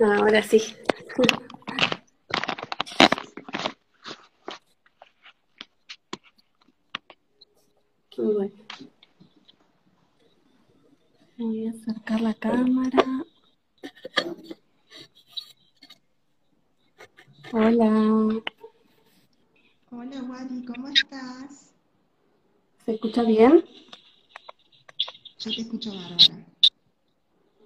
[0.00, 0.62] Ahora sí.
[8.16, 8.52] Bueno.
[11.38, 13.04] Voy a acercar la cámara.
[17.52, 18.42] Hola.
[19.90, 21.72] Hola Wadi, ¿cómo estás?
[22.84, 23.64] ¿Se escucha bien?
[25.38, 26.46] Yo te escucho bárbara.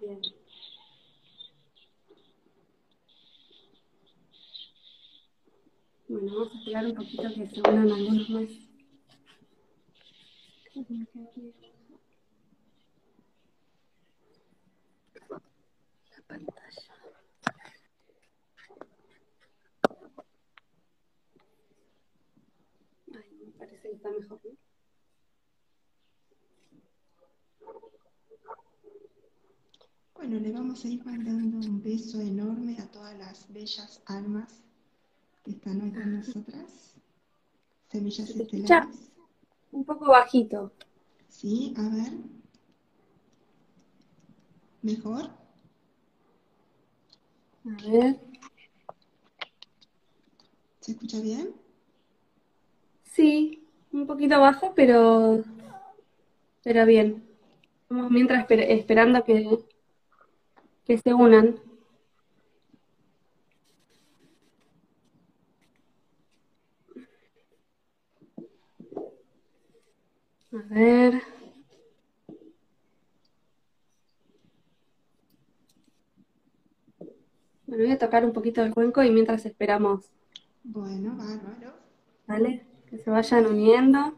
[0.00, 0.20] Bien.
[6.08, 8.50] Bueno, vamos a esperar un poquito que se unan algunos más.
[16.10, 16.94] La pantalla.
[23.12, 24.50] Ay, me parece que está mejor, ¿no?
[30.14, 34.62] Bueno, le vamos a ir mandando un beso enorme a todas las bellas almas
[35.44, 36.94] que están hoy con nosotras.
[37.90, 39.10] Semillas ¿Se estelares.
[39.72, 40.72] Un poco bajito.
[41.28, 42.12] Sí, a ver.
[44.82, 45.30] ¿Mejor?
[47.64, 48.20] A ver.
[50.80, 51.54] ¿Se escucha bien?
[53.04, 55.42] Sí, un poquito bajo, pero,
[56.62, 57.26] pero bien.
[57.88, 59.58] Vamos mientras esper- esperando que,
[60.84, 61.56] que se unan.
[70.52, 71.22] A ver.
[77.66, 80.10] Bueno, voy a tocar un poquito el cuenco y mientras esperamos,
[80.64, 81.74] Bueno, bárbaro.
[82.26, 82.64] ¿vale?
[82.88, 84.14] Que se vayan uniendo.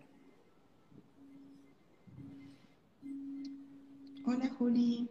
[4.24, 5.08] Hola Juli.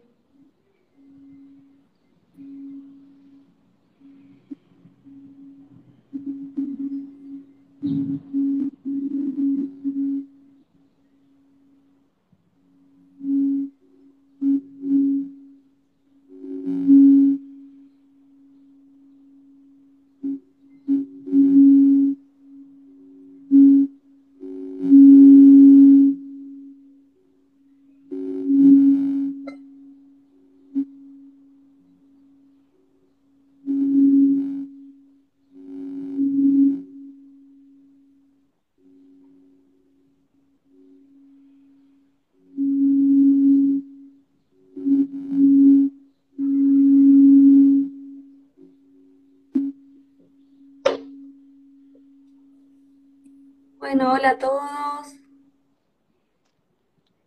[54.22, 55.16] Hola a todos.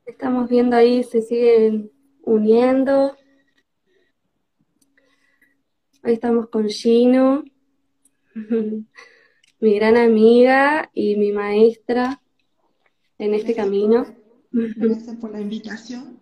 [0.06, 1.92] Estamos viendo ahí, se siguen
[2.22, 3.18] uniendo.
[6.06, 7.44] Hoy estamos con Gino,
[9.60, 12.22] mi gran amiga y mi maestra
[13.18, 14.06] en este Gracias camino.
[14.54, 16.18] por, gracias por la invitación.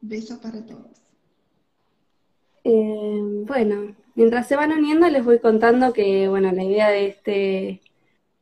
[0.00, 1.02] Besos para todos.
[2.64, 7.82] Eh, bueno, mientras se van uniendo les voy contando que, bueno, la idea de este,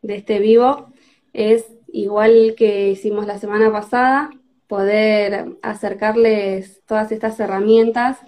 [0.02, 0.91] de este vivo
[1.32, 4.30] es, igual que hicimos la semana pasada,
[4.66, 8.18] poder acercarles todas estas herramientas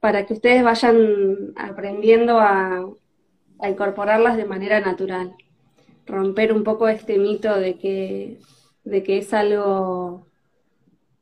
[0.00, 2.84] para que ustedes vayan aprendiendo a,
[3.68, 5.34] incorporarlas de manera natural.
[6.06, 8.38] Romper un poco este mito de que,
[8.84, 10.26] de que es algo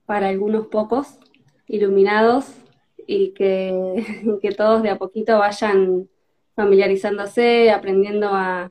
[0.05, 1.19] para algunos pocos
[1.67, 2.46] iluminados
[3.06, 4.05] y que,
[4.43, 6.08] que todos de a poquito vayan
[6.55, 8.70] familiarizándose, aprendiendo a,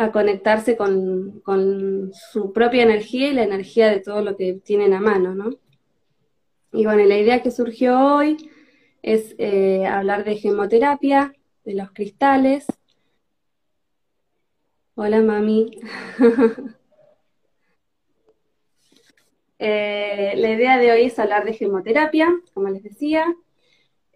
[0.00, 4.94] a conectarse con, con su propia energía y la energía de todo lo que tienen
[4.94, 5.50] a mano, ¿no?
[6.72, 8.50] Y bueno, la idea que surgió hoy
[9.02, 11.34] es eh, hablar de gemoterapia,
[11.66, 12.66] de los cristales.
[14.94, 15.78] Hola, mami.
[19.62, 23.26] Eh, la idea de hoy es hablar de gemoterapia, como les decía.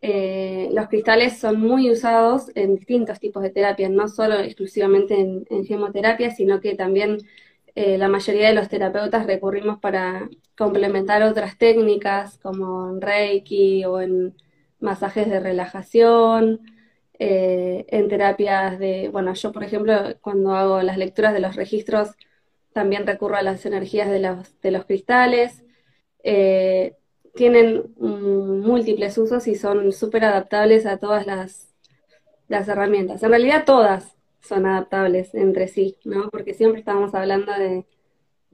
[0.07, 5.47] Eh, los cristales son muy usados en distintos tipos de terapias, no solo exclusivamente en,
[5.49, 7.19] en gemoterapia, sino que también
[7.75, 10.29] eh, la mayoría de los terapeutas recurrimos para
[10.59, 14.37] complementar otras técnicas, como en Reiki o en
[14.79, 16.61] masajes de relajación,
[17.19, 22.11] eh, en terapias de, bueno, yo por ejemplo, cuando hago las lecturas de los registros,
[22.75, 25.65] también recurro a las energías de los, de los cristales.
[27.35, 31.75] Tienen mm, múltiples usos y son súper adaptables a todas las,
[32.49, 33.23] las herramientas.
[33.23, 36.31] En realidad todas son adaptables entre sí, ¿no?
[36.31, 37.87] Porque siempre estamos hablando de,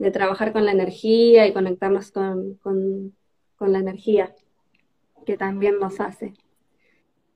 [0.00, 3.14] de trabajar con la energía y conectarnos con, con,
[3.60, 4.34] la energía
[5.26, 6.32] que también nos hace.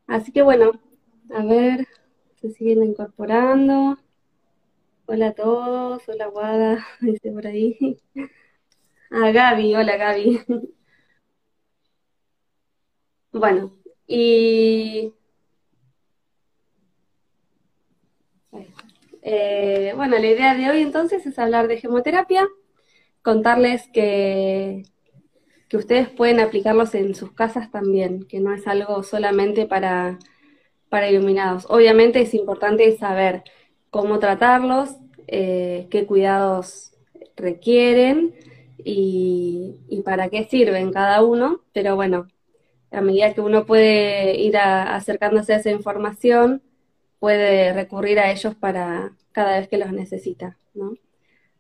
[0.07, 0.73] Así que bueno,
[1.31, 1.87] a ver,
[2.37, 3.99] se siguen incorporando.
[5.07, 8.01] Hola a todos, hola Guada, dice por ahí.
[9.11, 10.41] Ah, Gaby, hola Gaby.
[13.35, 13.73] Bueno,
[14.07, 15.13] y
[19.23, 22.47] eh, bueno, la idea de hoy entonces es hablar de gemoterapia,
[23.23, 24.85] contarles que,
[25.69, 30.19] que ustedes pueden aplicarlos en sus casas también, que no es algo solamente para,
[30.89, 31.67] para iluminados.
[31.71, 33.43] Obviamente es importante saber
[33.91, 34.97] cómo tratarlos,
[35.27, 36.93] eh, qué cuidados
[37.37, 38.35] requieren
[38.79, 42.29] y, para qué sirven cada uno, pero bueno,
[42.95, 46.63] a medida que uno puede ir acercándose a esa información,
[47.19, 50.95] puede recurrir a ellos para cada vez que los necesita, ¿no?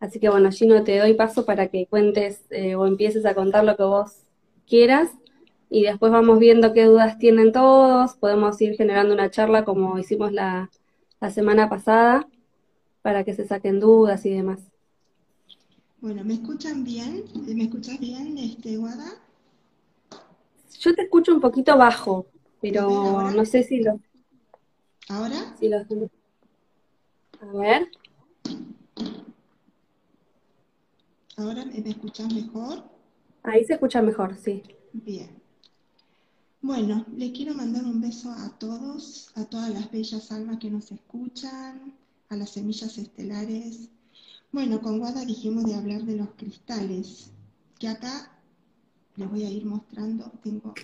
[0.00, 3.64] Así que bueno, Gino, te doy paso para que cuentes eh, o empieces a contar
[3.64, 4.24] lo que vos
[4.66, 5.10] quieras
[5.70, 10.32] y después vamos viendo qué dudas tienen todos, podemos ir generando una charla como hicimos
[10.32, 10.70] la
[11.30, 12.28] semana pasada
[13.00, 14.60] para que se saquen dudas y demás.
[16.04, 17.24] Bueno, ¿me escuchan bien?
[17.46, 19.23] ¿Me escuchas bien, este, Guada?
[20.84, 22.26] Yo te escucho un poquito bajo,
[22.60, 23.98] pero no sé si lo...
[25.08, 25.56] ¿Ahora?
[25.58, 25.78] Si lo...
[25.78, 27.90] A ver.
[31.38, 32.84] ¿Ahora me escuchas mejor?
[33.44, 34.62] Ahí se escucha mejor, sí.
[34.92, 35.30] Bien.
[36.60, 40.92] Bueno, le quiero mandar un beso a todos, a todas las bellas almas que nos
[40.92, 41.94] escuchan,
[42.28, 43.88] a las semillas estelares.
[44.52, 47.30] Bueno, con Guada dijimos de hablar de los cristales,
[47.78, 48.33] que acá
[49.16, 50.30] les voy a ir mostrando.
[50.42, 50.74] Tengo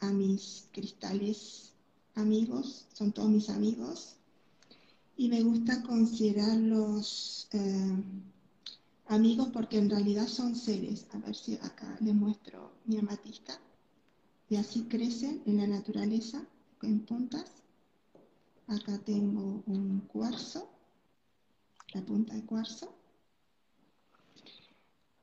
[0.00, 1.72] a mis cristales
[2.14, 4.16] amigos, son todos mis amigos,
[5.16, 8.02] y me gusta considerarlos eh,
[9.08, 11.06] amigos porque en realidad son seres.
[11.12, 13.60] A ver si acá les muestro mi amatista.
[14.48, 16.42] Y así crecen en la naturaleza,
[16.82, 17.44] en puntas.
[18.66, 20.70] Acá tengo un cuarzo,
[21.92, 22.99] la punta de cuarzo.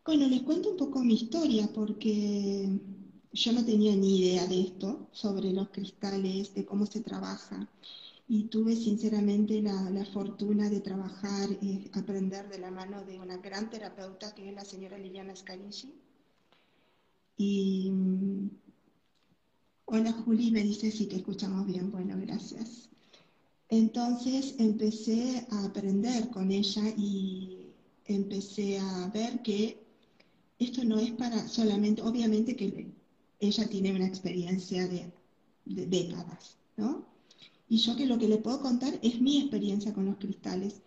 [0.07, 2.79] Bueno, les cuento un poco mi historia porque
[3.33, 7.69] yo no tenía ni idea de esto, sobre los cristales, de cómo se trabaja.
[8.25, 13.69] Y tuve sinceramente la, fortuna de trabajar y aprender de la mano de una gran
[13.69, 15.93] terapeuta que es la señora Liliana Scarici.
[17.35, 18.49] Y mm,
[19.87, 21.91] hola Juli, me dice si te escuchamos bien.
[21.91, 22.87] Bueno, gracias.
[23.67, 27.73] Entonces empecé a aprender con ella y
[28.05, 29.85] empecé a ver que
[30.59, 32.91] esto no es para solamente, obviamente que
[33.39, 35.11] ella tiene una experiencia de,
[35.65, 37.05] décadas, ¿no?
[37.69, 40.81] Y yo que lo que le puedo contar es mi experiencia con los cristales.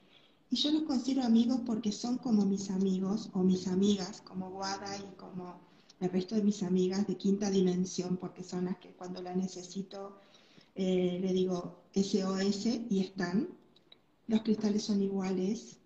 [0.50, 4.96] Y yo los considero amigos porque son como mis amigos o mis amigas, como Guada
[4.96, 5.60] y como
[6.00, 10.16] el resto de mis amigas de quinta dimensión, porque son las que cuando la necesito
[10.74, 13.48] eh, le digo SOS y están.
[14.26, 15.76] Los cristales son iguales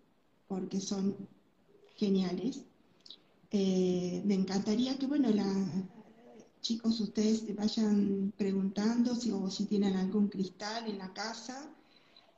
[0.46, 1.16] porque son
[1.96, 2.64] geniales.
[3.50, 5.44] Eh, me encantaría que, bueno, la,
[6.60, 11.74] chicos, ustedes vayan preguntando si, tienen algún cristal en la casa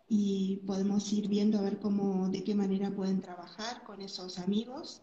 [0.08, 5.02] y podemos ir viendo a ver cómo, de qué manera pueden trabajar con esos amigos.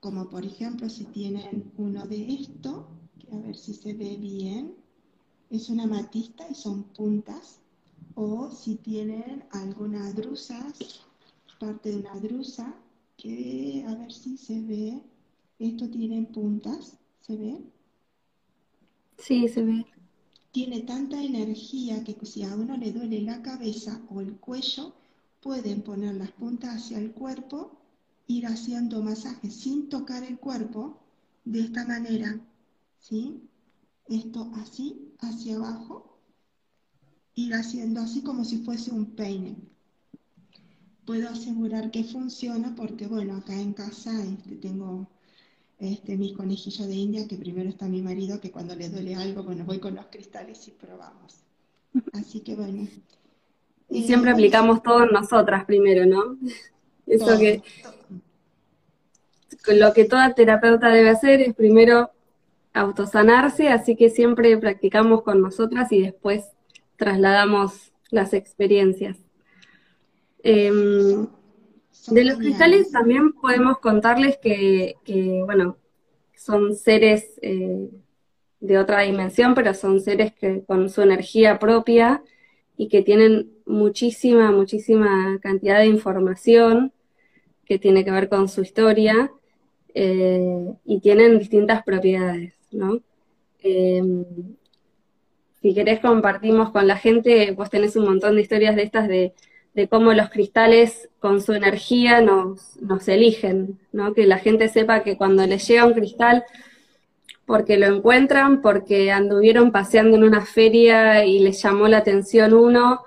[0.00, 2.88] Como por ejemplo, si tienen uno de esto,
[3.32, 4.84] a ver si se ve bien
[5.50, 7.60] es una matista y son puntas.
[8.16, 10.72] O si tienen alguna drusa,
[11.58, 12.74] parte de una drusa,
[13.16, 15.02] que a ver si se ve.
[15.64, 17.58] Esto tiene puntas, ¿se ve?
[19.16, 19.86] Sí, se ve.
[20.52, 24.92] Tiene tanta energía que si a uno le duele la cabeza o el cuello,
[25.40, 27.80] pueden poner las puntas hacia el cuerpo,
[28.26, 30.98] ir haciendo masajes sin tocar el cuerpo,
[31.46, 32.38] de esta manera,
[32.98, 33.40] ¿sí?
[34.06, 36.18] Esto así, hacia abajo,
[37.36, 39.56] ir haciendo así como si fuese un peine.
[41.06, 45.08] Puedo asegurar que funciona porque, bueno, acá en casa este, tengo
[45.84, 49.42] este, mis conejillos de India, que primero está mi marido, que cuando le duele algo,
[49.42, 51.44] bueno, voy con los cristales y probamos.
[52.12, 52.88] Así que bueno.
[53.88, 56.38] Y siempre aplicamos todo en nosotras primero, ¿no?
[57.06, 57.62] Eso que...
[59.68, 62.10] Lo que toda terapeuta debe hacer es primero
[62.74, 66.44] autosanarse, así que siempre practicamos con nosotras y después
[66.96, 69.16] trasladamos las experiencias.
[70.42, 71.26] Em,
[72.08, 74.96] de los cristales también podemos contarles que,
[75.44, 75.78] bueno,
[76.34, 77.88] son seres eh,
[78.60, 82.22] de otra dimensión, pero son seres que con su energía propia
[82.76, 86.92] y que tienen muchísima, muchísima cantidad de información
[87.64, 89.32] que tiene que ver con su historia
[89.94, 92.54] eh, y tienen distintas propiedades.
[92.70, 93.00] ¿no?
[93.60, 94.24] Em,
[95.62, 99.32] si querés compartimos con la gente, vos tenés un montón de historias de estas de,
[99.74, 104.14] de cómo los cristales con su energía nos, nos eligen, ¿no?
[104.14, 106.44] Que la gente sepa que cuando les llega un cristal,
[107.44, 113.02] porque lo encuentran, porque anduvieron paseando en una feria y les llamó la atención uno,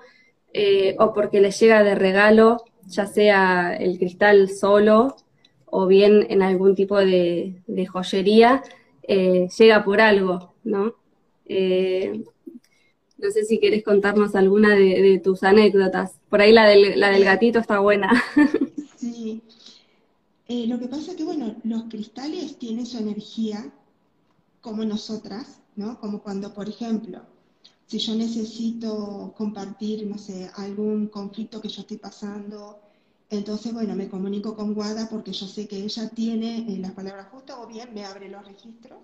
[0.52, 5.16] eh, o porque les llega de regalo, ya sea el cristal solo
[5.66, 8.62] o bien en algún tipo de, joyería,
[9.02, 10.94] eh, llega por algo, ¿no?
[11.46, 12.24] Eh,
[13.18, 16.12] no sé si quieres contarnos alguna de, tus anécdotas.
[16.28, 18.10] Por ahí la del, gatito está buena.
[18.98, 19.42] Sí.
[20.48, 23.72] lo que pasa es que, bueno, los cristales tienen su energía
[24.60, 26.00] como nosotras, ¿no?
[26.00, 27.20] Como cuando, por ejemplo,
[27.86, 32.80] si yo necesito compartir, no sé, algún conflicto que yo estoy pasando,
[33.30, 37.28] entonces, bueno, me comunico con Guada porque yo sé que ella tiene eh, las palabras
[37.30, 38.98] justas o bien me abre los registros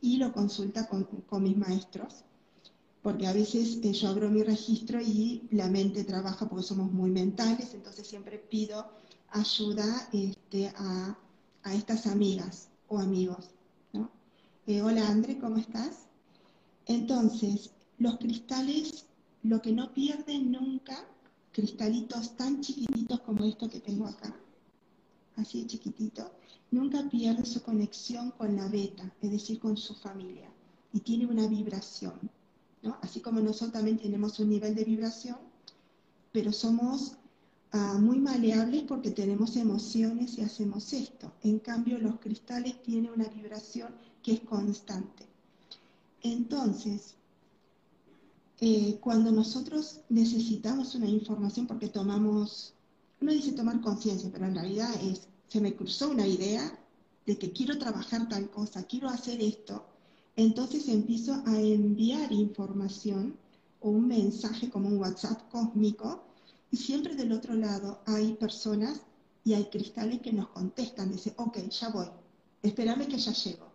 [0.00, 1.06] y lo consulta con,
[1.42, 2.24] mis maestros.
[3.02, 7.10] Porque a veces eh, yo abro mi registro y la mente trabaja porque somos muy
[7.10, 8.86] mentales, entonces siempre pido
[9.30, 11.16] ayuda este, a,
[11.62, 13.50] a estas amigas o amigos.
[13.92, 14.10] ¿no?
[14.66, 16.06] Eh, hola André, ¿cómo estás?
[16.86, 19.04] Entonces, los cristales,
[19.42, 21.04] lo que no pierden nunca,
[21.52, 24.34] cristalitos tan chiquititos como esto que tengo acá,
[25.36, 26.30] así de chiquitito,
[26.70, 30.50] nunca pierde su conexión con la beta, es decir, con su familia,
[30.92, 32.30] y tiene una vibración,
[32.82, 32.98] ¿no?
[33.02, 35.36] Así como nosotros también tenemos un nivel de vibración,
[36.32, 37.16] pero somos
[37.72, 41.32] ah, muy maleables porque tenemos emociones y hacemos esto.
[41.42, 45.26] En cambio, los cristales tienen una vibración que es constante.
[46.22, 47.14] Entonces,
[48.60, 52.74] eh, cuando nosotros necesitamos una información porque tomamos,
[53.20, 56.78] uno dice tomar conciencia, pero en realidad es, se me cruzó una idea
[57.24, 59.86] de que quiero trabajar tal cosa, quiero hacer esto,
[60.38, 63.36] entonces empiezo a enviar información
[63.80, 66.24] o un mensaje como un WhatsApp cósmico
[66.70, 69.02] y siempre del otro lado hay personas
[69.44, 72.08] y hay cristales que nos contestan, dicen, ok, ya voy,
[72.62, 73.66] espérame que ya llego.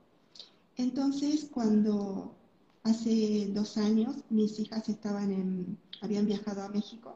[0.75, 2.35] Entonces, cuando
[2.83, 7.15] Hace dos años mis hijas estaban en, habían viajado a México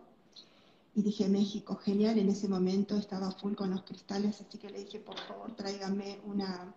[0.95, 4.85] y dije, México, genial, en ese momento estaba full con los cristales, así que le
[4.85, 6.73] dije, por favor, tráigame una,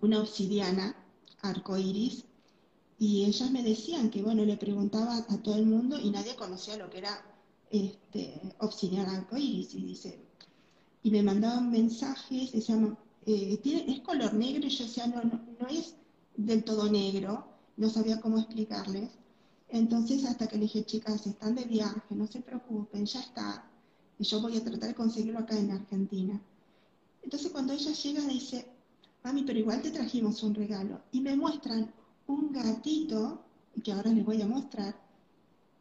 [0.00, 0.96] una obsidiana
[1.42, 2.24] arcoiris.
[2.98, 6.76] Y ellas me decían que, bueno, le preguntaba a todo el mundo y nadie conocía
[6.76, 7.24] lo que era
[7.70, 9.74] este, arcoiris.
[9.74, 10.18] Y dice,
[11.02, 15.68] y me mandaban mensajes, decían, eh, es color negro, y yo decía, no, no, no
[15.68, 15.94] es
[16.36, 19.10] del todo negro, no sabía cómo explicarles.
[19.68, 23.70] Entonces, hasta que le dije, chicas, están de viaje, no se preocupen, ya está.
[24.18, 26.40] Y yo voy a tratar de conseguirlo acá en Argentina.
[27.22, 28.66] Entonces, cuando ella llega, dice,
[29.22, 31.00] mami, pero igual te trajimos un regalo.
[31.12, 31.92] Y me muestran
[32.26, 33.42] un gatito,
[33.82, 34.94] que ahora les voy a mostrar,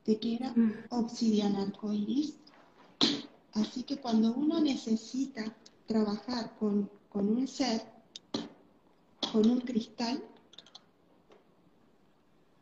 [0.05, 0.73] de que era mm.
[0.89, 2.35] obsidiana arcoiris.
[3.53, 5.55] Así que cuando uno necesita
[5.87, 7.81] trabajar con, con un ser,
[9.31, 10.23] con un cristal,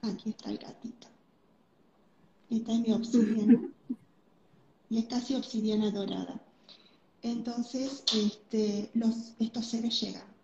[0.01, 1.07] aquí está el gatito.
[2.49, 3.69] Esta es mi obsidiana.
[4.89, 6.41] y es casi obsidiana dorada.
[7.21, 10.36] Entonces, este, los, estos seres llegan.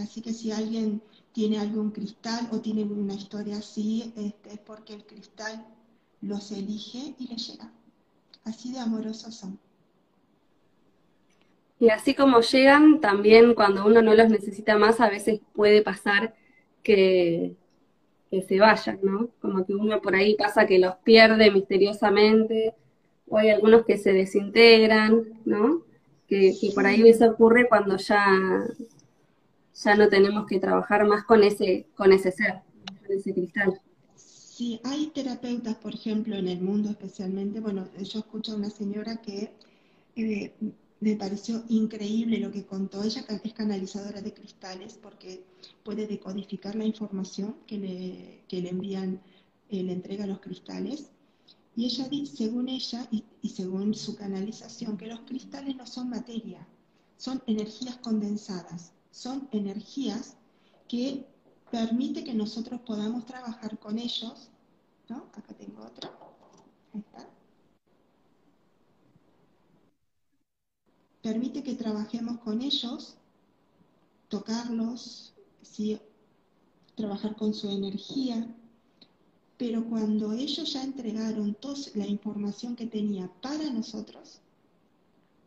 [0.00, 1.02] Así que si alguien
[1.32, 5.66] tiene algún cristal o tiene una historia así, este, es porque el cristal
[6.20, 7.70] los elige y les llega.
[8.44, 9.58] Así de amorosos son.
[11.78, 16.34] Y así como llegan, también cuando uno no los necesita más, a veces puede pasar
[16.82, 17.56] que
[18.30, 19.28] que se vayan, ¿no?
[19.40, 22.74] Como que uno por ahí pasa que los pierde misteriosamente,
[23.28, 25.82] o hay algunos que se desintegran, ¿no?
[26.28, 28.24] Que, por ahí eso ocurre cuando ya,
[29.74, 32.62] ya no tenemos que trabajar más con ese, con ese ser,
[33.00, 33.80] con ese cristal.
[34.14, 39.16] Sí, hay terapeutas, por ejemplo, en el mundo especialmente, bueno, yo escucho a una señora
[39.22, 39.52] que
[40.16, 40.52] eh,
[41.00, 43.02] me pareció increíble lo que contó.
[43.02, 45.42] Ella es canalizadora de cristales porque
[45.82, 49.20] puede decodificar la información que le, que le envían,
[49.70, 51.10] eh, le entrega los cristales.
[51.74, 56.10] Y ella dice, según ella y, y según su canalización, que los cristales no son
[56.10, 56.66] materia,
[57.16, 60.36] son energías condensadas, son energías
[60.88, 61.26] que
[61.70, 64.48] permite que nosotros podamos trabajar con ellos.
[65.08, 65.28] ¿no?
[65.34, 66.10] Acá tengo otra.
[66.92, 67.28] Ahí está
[71.22, 73.16] permite que trabajemos con ellos,
[74.28, 75.98] tocarlos, ¿sí?
[76.94, 78.46] trabajar con su energía,
[79.56, 84.40] pero cuando ellos ya entregaron toda la información que tenía para nosotros,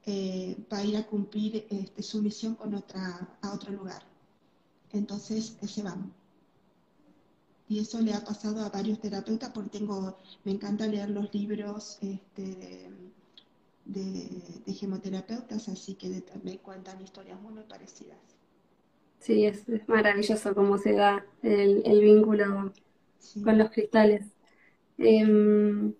[0.06, 4.04] eh, va a ir a cumplir este, su misión con otra, a otro lugar.
[4.92, 6.14] Entonces se van.
[7.70, 11.98] Y eso le ha pasado a varios terapeutas porque tengo, me encanta leer los libros
[12.02, 12.92] este,
[13.86, 14.30] de,
[14.66, 18.20] de, gemoterapeutas, así que me cuentan historias muy, parecidas.
[19.20, 22.74] Sí, es, maravilloso cómo se da el, vínculo
[23.44, 24.26] con los cristales.
[24.98, 25.94] Em,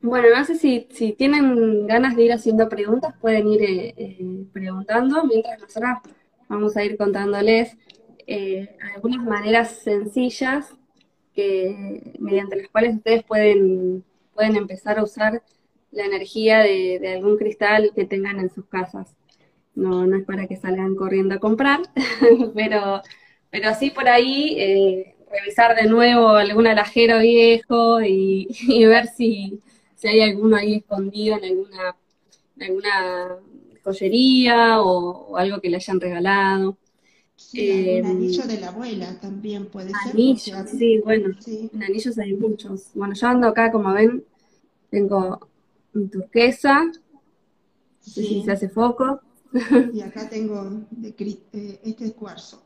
[0.00, 4.44] bueno, no sé si, si, tienen ganas de ir haciendo preguntas, pueden ir eh, eh,
[4.52, 5.98] preguntando, mientras nosotros
[6.48, 7.76] vamos a ir contándoles
[8.26, 10.74] eh, algunas maneras sencillas
[11.34, 15.42] que, mediante las cuales ustedes pueden, pueden empezar a usar
[15.90, 19.16] la energía de, de algún cristal que tengan en sus casas.
[19.76, 21.80] No, no es para que salgan corriendo a comprar,
[22.54, 23.02] pero,
[23.50, 28.48] pero sí por ahí eh, revisar de nuevo algún alajero viejo y,
[28.86, 29.60] ver si,
[29.96, 31.96] si, hay alguno ahí escondido en alguna,
[32.60, 33.36] alguna
[33.82, 36.76] joyería o, algo que le hayan regalado.
[37.34, 40.12] Sí, un anillo de la abuela también puede ser.
[40.12, 42.90] Anillos, sí, bueno, en anillos hay muchos.
[42.94, 44.24] Bueno, yo ando acá, como ven,
[44.90, 45.48] tengo
[45.92, 46.92] un turquesa, no
[48.00, 49.20] sé si se hace foco,
[49.92, 51.14] y acá tengo de,
[51.52, 52.62] eh, este cuarzo.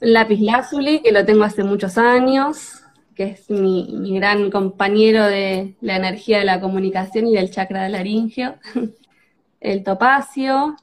[0.00, 2.82] Lápiz lazuli, que lo tengo hace muchos años,
[3.20, 7.92] que es mi, gran compañero de la energía de la comunicación y del chakra del
[7.92, 8.54] laringio.
[9.60, 10.74] El topacio,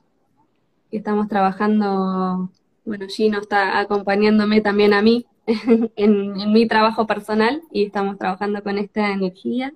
[0.91, 2.51] estamos trabajando,
[2.85, 5.25] bueno, Gino está acompañándome también a mí
[5.95, 9.73] en, mi trabajo personal y estamos trabajando con esta energía.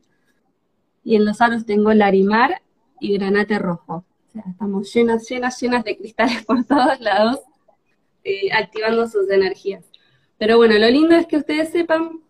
[1.03, 2.61] Y en los aros tengo larimar
[2.99, 4.05] y granate rojo
[4.35, 7.39] estamos llenas, llenas, llenas de cristales por todos lados,
[8.23, 9.83] eh, activando sus energías.
[10.37, 12.21] Pero bueno, lo lindo es que ustedes sepan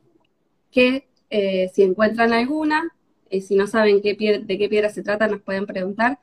[0.72, 2.94] que eh, si encuentran alguna,
[3.30, 6.20] y si no saben qué de qué piedra se trata, nos pueden preguntar.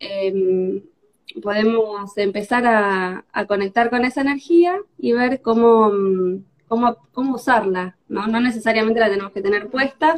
[0.00, 0.82] Em,
[1.42, 5.90] podemos empezar a, conectar con esa energía y ver cómo,
[6.68, 7.96] cómo, cómo usarla.
[8.08, 8.26] ¿no?
[8.26, 10.16] no necesariamente la tenemos que tener puesta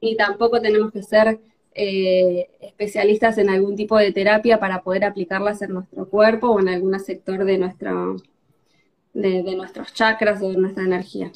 [0.00, 1.40] y tampoco tenemos que ser
[1.74, 6.68] eh, especialistas en algún tipo de terapia para poder aplicarlas en nuestro cuerpo o en
[6.68, 8.16] algún sector de, nuestro,
[9.14, 11.32] de, nuestros chakras o de nuestra energía.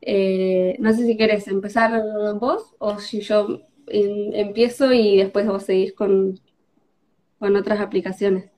[0.00, 2.02] Eh, no sé si querés empezar
[2.38, 6.38] vos o si yo empiezo y después vos seguís con,
[7.38, 8.50] con otras aplicaciones.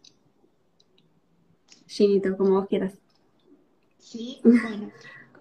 [1.87, 2.99] Ginito, como vos quieras.
[3.99, 4.93] Sí, bueno.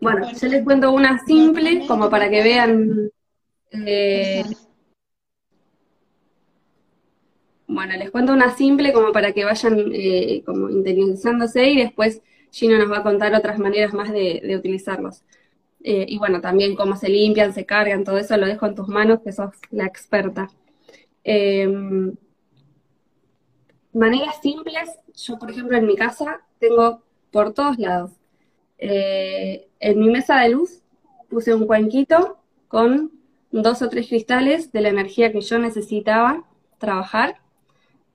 [0.01, 3.11] bueno, yo les cuento una simple como para que vean
[3.71, 4.43] eh,
[7.67, 12.77] Bueno, les cuento una simple como para que vayan eh, como interiorizándose y después Gino
[12.77, 15.23] nos va a contar otras maneras más de, utilizarlos.
[15.83, 18.87] Eh, y bueno, también cómo se limpian, se cargan, todo eso lo dejo en tus
[18.87, 20.49] manos, que sos la experta.
[21.23, 22.15] Em,
[23.93, 28.11] maneras simples, yo por ejemplo en mi casa tengo por todos lados.
[28.77, 30.81] Eh, en mi mesa de luz
[31.29, 32.37] puse un cuenquito
[32.67, 33.11] con
[33.51, 36.45] dos o tres cristales de la energía que yo necesitaba
[36.77, 37.37] trabajar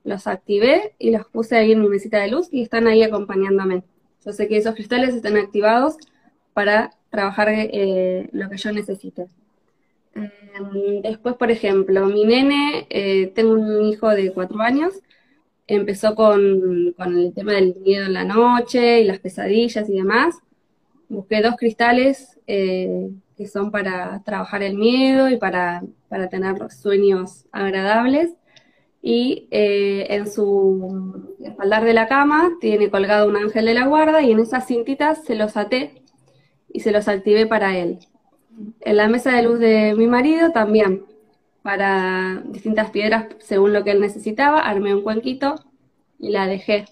[0.04, 3.84] los activé y los puse ahí en mi mesita de luz y están ahí acompañándome.
[4.24, 5.96] Yo sé que esos cristales están activados
[6.52, 9.26] para trabajar eh, lo que yo necesite.
[10.14, 14.94] Em, después, por ejemplo, mi nene, eh, tengo un hijo de cuatro años,
[15.66, 20.36] empezó con, el tema del miedo en la noche y las pesadillas y demás.
[21.08, 27.46] Busqué dos cristales eh, que son para trabajar el miedo y para, para tener sueños
[27.52, 28.30] agradables
[29.02, 34.22] y eh, en su espaldar de la cama tiene colgado un ángel de la guarda
[34.22, 36.01] y en esas cintitas se los até
[36.72, 37.98] y se los activé para él.
[38.80, 41.04] En la mesa de luz de mi marido también,
[41.62, 45.54] para distintas piedras según lo que él necesitaba, armé un cuenquito
[46.18, 46.86] y la dejé.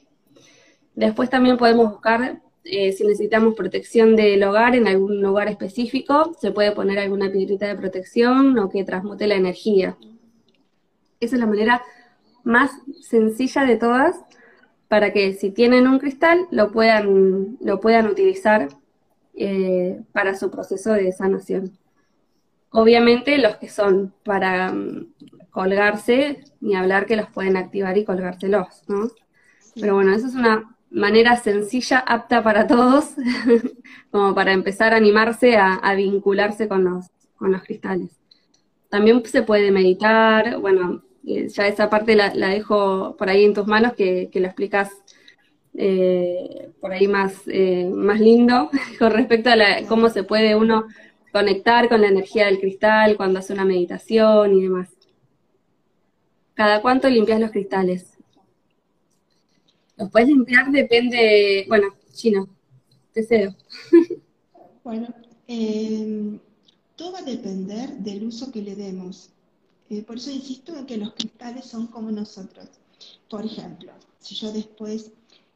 [0.95, 6.53] Después también podemos buscar, eh, si necesitamos protección del hogar en algún lugar específico, se
[6.53, 9.97] puede poner alguna piedrita de protección o que transmute la energía.
[11.21, 11.83] Esa es la manera
[12.45, 14.16] más sencilla de todas
[14.88, 18.69] para que si tienen un cristal lo puedan, lo puedan utilizar
[19.35, 21.79] eh, para su proceso de sanación.
[22.71, 25.12] Obviamente los que son para mm,
[25.51, 29.11] colgarse, ni hablar que los pueden activar y colgárselos, ¿no?
[29.75, 33.14] Pero bueno, esa es una manera sencilla, apta para todos,
[34.11, 38.11] como para empezar a animarse a, a vincularse con los, con los cristales.
[38.88, 43.93] También se puede meditar, bueno, ya esa parte la, dejo por ahí en tus manos,
[43.95, 44.90] que, lo explicas
[45.75, 49.55] eh, por ahí más, eh, más lindo con respecto a
[49.89, 50.87] cómo se puede uno
[51.33, 54.89] conectar con la energía del cristal cuando hace una meditación y demás.
[56.55, 58.19] ¿Cada cuánto limpias los cristales?
[59.97, 62.49] Los puedes limpiar, depende, bueno, chino,
[63.13, 63.55] te cedo.
[64.83, 65.09] Bueno,
[65.47, 66.41] em,
[66.97, 69.29] todo va a depender del uso que le demos.
[69.91, 72.67] Eh, por eso insisto en que los cristales son como nosotros.
[73.29, 75.13] Por ejemplo, si yo después,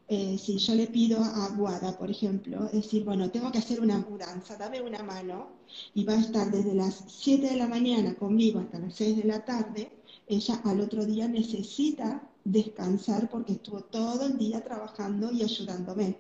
[0.09, 3.99] eh, si yo le pido a Guada, por ejemplo, decir, bueno, tengo que hacer una
[3.99, 5.49] mudanza, dame una mano,
[5.95, 9.25] y va a estar desde las 7 de la mañana conmigo hasta las 6 de
[9.25, 9.91] la tarde,
[10.27, 16.19] ella al otro día necesita descansar porque estuvo todo el día trabajando y ayudándome.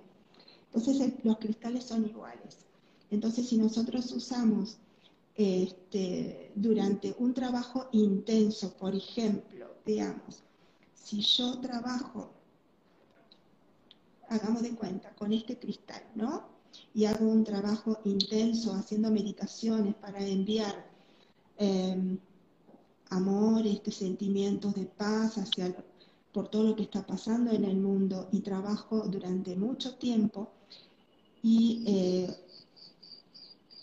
[0.72, 2.58] Entonces los cristales son iguales.
[3.10, 4.78] Entonces si nosotros usamos
[5.36, 10.42] este, durante un trabajo intenso, por ejemplo, digamos,
[10.94, 12.30] si yo trabajo,
[14.28, 16.48] hagamos de cuenta, con este cristal, ¿no?
[16.92, 20.90] Y hago un trabajo intenso haciendo meditaciones para enviar
[21.56, 22.18] em,
[23.10, 25.74] amor, este, sentimientos de paz hacia
[26.32, 30.50] por todo lo que está pasando en el mundo y trabajo durante mucho tiempo
[31.42, 32.36] y eh,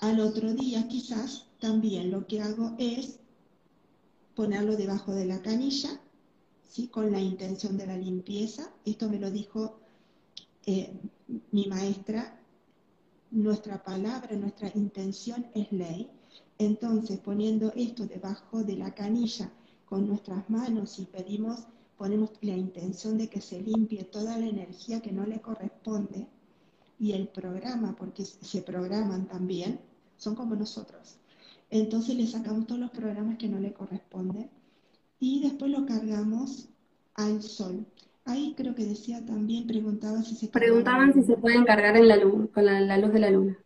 [0.02, 3.20] al otro día quizás también lo que hago es
[4.36, 6.02] ponerlo debajo de la canilla
[6.90, 8.72] con la intención de la limpieza.
[8.86, 9.81] Esto me lo dijo
[10.66, 10.92] eh,
[11.52, 12.38] mi maestra.
[13.32, 16.10] Nuestra palabra, nuestra intención es ley.
[16.58, 19.52] Entonces, poniendo esto debajo de la canilla
[19.86, 21.66] con nuestras manos y pedimos,
[21.98, 26.28] ponemos la intención de que se limpie toda la energía que no le corresponde
[27.00, 29.80] y el programa, porque se programan también,
[30.18, 31.18] son como nosotros.
[31.70, 34.50] Entonces le sacamos todos los programas que no le corresponden
[35.20, 36.70] y después lo cargamos
[37.16, 37.86] al sol.
[38.26, 40.48] Ahí creo que decía también, preguntaba si se...
[40.48, 43.58] Preguntaban si se pueden cargar en la luz, con la, luz de la luna.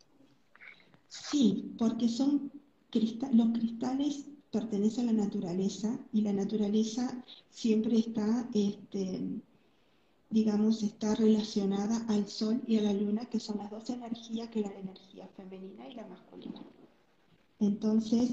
[1.09, 2.51] Sí, porque son
[3.33, 9.41] los cristales pertenecen a la naturaleza y la naturaleza siempre está, este,
[10.29, 14.61] digamos, está relacionada al sol y a la luna, que son las dos energías, que
[14.61, 16.61] la energía femenina y la masculina.
[17.59, 18.31] Entonces,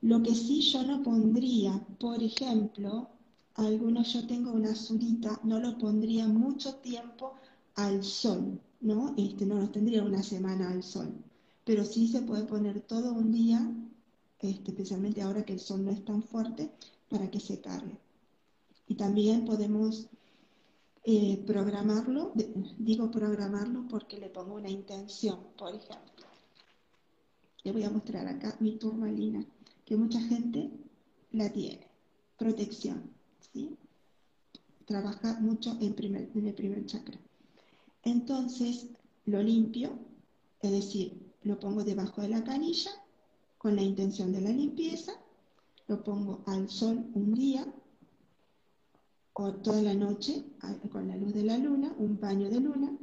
[0.00, 3.08] lo que sí yo no pondría, por ejemplo,
[3.56, 7.34] algunos yo tengo una azulita, no lo pondría mucho tiempo
[7.74, 9.14] al sol, ¿no?
[9.16, 11.14] Este, no los tendría una semana al sol,
[11.64, 13.66] pero sí se puede poner todo un día,
[14.40, 16.70] este, especialmente ahora que el sol no es tan fuerte,
[17.08, 17.96] para que se cargue.
[18.88, 20.06] Y también podemos
[21.04, 22.32] eh, programarlo,
[22.78, 26.26] digo programarlo porque le pongo una intención, por ejemplo.
[27.64, 29.44] Le voy a mostrar acá mi turmalina,
[29.84, 30.70] que mucha gente
[31.32, 31.86] la tiene.
[32.36, 33.15] Protección,
[33.56, 33.76] ¿sí?
[34.84, 37.18] Trabaja mucho en, primer, en el primer chakra.
[38.02, 38.88] Entonces,
[39.24, 39.98] lo limpio,
[40.60, 42.90] es decir, lo pongo debajo de la canilla
[43.56, 45.12] con la intención de la limpieza,
[45.88, 47.66] lo pongo al sol un día
[49.32, 50.44] o toda la noche
[50.92, 52.96] con la luz de la luna, un baño de luna,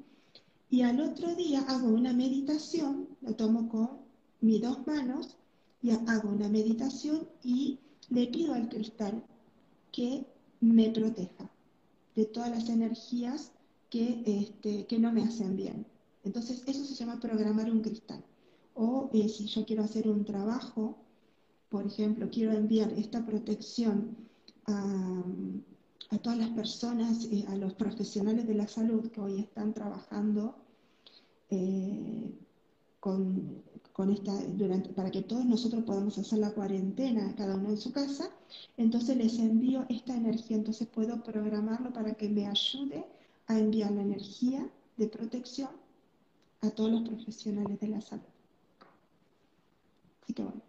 [0.69, 3.89] y al otro día hago una meditación, lo tomo con
[4.41, 5.37] mis dos manos
[5.81, 9.23] y hago una meditación y le pido al cristal
[9.91, 10.25] que
[10.63, 11.52] me proteja
[12.15, 13.52] de todas las energías
[13.89, 15.86] que, este, que no me hacen bien.
[16.23, 18.23] Entonces, eso se llama programar un cristal.
[18.73, 20.97] O eh, si yo quiero hacer un trabajo,
[21.69, 24.17] por ejemplo, quiero enviar esta protección
[24.65, 25.23] a,
[26.12, 30.56] a todas las personas, eh, a los profesionales de la salud que hoy están trabajando
[31.49, 32.32] eh,
[32.99, 37.77] con con esta, durante, para que todos nosotros podamos hacer la cuarentena, cada uno en
[37.77, 38.29] su casa,
[38.75, 43.06] entonces les envío esta energía, entonces puedo programarlo para que me ayude
[43.47, 45.69] a enviar la energía de protección
[46.62, 48.23] a todos los profesionales de la salud.
[50.23, 50.62] Así que bueno.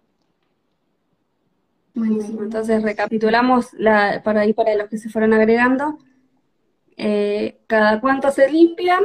[1.94, 5.98] Buenísimo, entonces recapitulamos la, para ahí para los que se fueron agregando.
[6.96, 9.02] Eh, cada cuánto se limpian,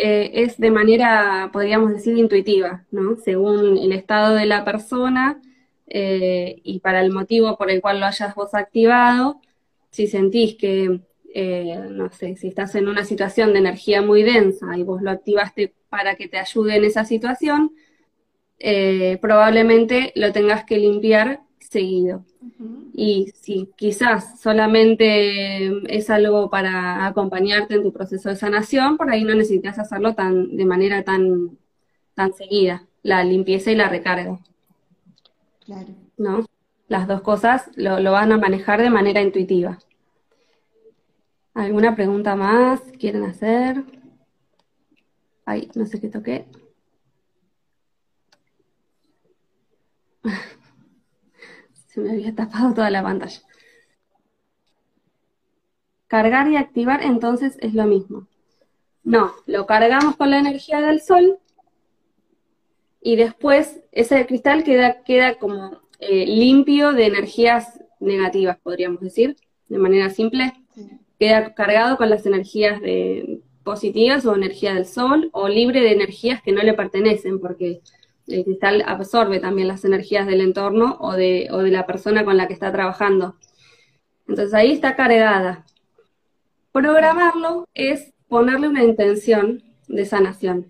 [0.00, 3.16] eh, es de manera, podríamos decir, intuitiva, ¿no?
[3.16, 5.42] Según el estado de la persona
[5.88, 9.40] eh, y para el motivo por el cual lo hayas vos activado,
[9.90, 11.00] si sentís que,
[11.34, 15.10] eh, no sé, si estás en una situación de energía muy densa y vos lo
[15.10, 17.72] activaste para que te ayude en esa situación,
[19.20, 22.24] probablemente lo tengas que limpiar seguido.
[22.94, 29.24] Y si quizás solamente es algo para acompañarte en tu proceso de sanación, por ahí
[29.24, 31.58] no necesitas hacerlo tan, de manera tan,
[32.14, 34.38] tan seguida, la limpieza y la recarga.
[35.64, 35.94] Claro.
[36.16, 36.46] ¿No?
[36.88, 39.78] Las dos cosas lo, lo van a manejar de manera intuitiva.
[41.54, 43.84] ¿Alguna pregunta más quieren hacer?
[45.44, 46.46] Ay, no sé qué toqué.
[51.98, 53.40] me había tapado toda la pantalla.
[56.06, 58.26] Cargar y activar entonces es lo mismo.
[59.04, 61.38] No, lo cargamos con la energía del sol
[63.00, 69.36] y después ese cristal queda, queda como eh, limpio de energías negativas, podríamos decir,
[69.68, 70.52] de manera simple.
[71.18, 76.40] Queda cargado con las energías de, positivas o energía del sol, o libre de energías
[76.40, 77.82] que no le pertenecen, porque
[78.28, 82.36] el cristal absorbe también las energías del entorno o de, o de la persona con
[82.36, 83.36] la que está trabajando.
[84.26, 85.64] Entonces ahí está cargada.
[86.72, 90.66] Programarlo es ponerle una intención de sanación.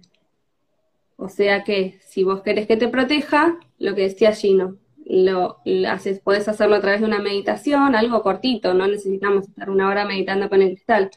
[1.16, 6.20] O sea que si vos querés que te proteja, lo que decía Gino, lo, haces,
[6.20, 10.48] podés hacerlo a través de una meditación, algo cortito, no necesitamos estar una hora meditando
[10.48, 11.10] con el cristal.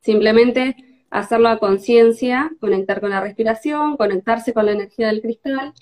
[0.00, 5.72] Simplemente hacerlo a conciencia, conectar con la respiración, conectarse con la energía del cristal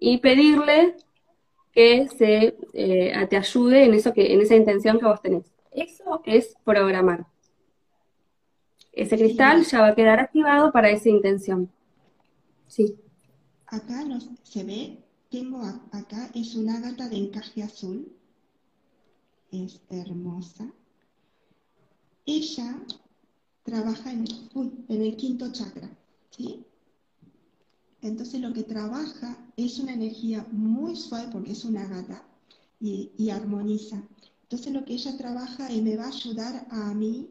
[0.00, 0.96] y pedirle
[1.72, 5.52] que se eh, te ayude en eso que, en esa intención que vos tenés.
[5.70, 7.26] Eso es programar.
[8.92, 11.70] Ese cristal ya va a quedar activado para esa intención.
[12.66, 12.96] Sí.
[13.66, 14.04] Acá
[14.42, 14.98] se ve,
[15.30, 15.60] tengo
[15.92, 18.10] acá, es una gata de encaje azul.
[19.50, 20.72] Es hermosa.
[22.24, 22.76] Ella
[23.62, 24.24] trabaja en,
[24.88, 25.90] el quinto chakra,
[26.30, 26.64] ¿sí?
[28.00, 32.24] Entonces lo que trabaja es una energía muy suave porque es una gata
[32.80, 34.02] y, y armoniza.
[34.42, 37.28] Entonces lo que ella trabaja y me va a ayudar a mí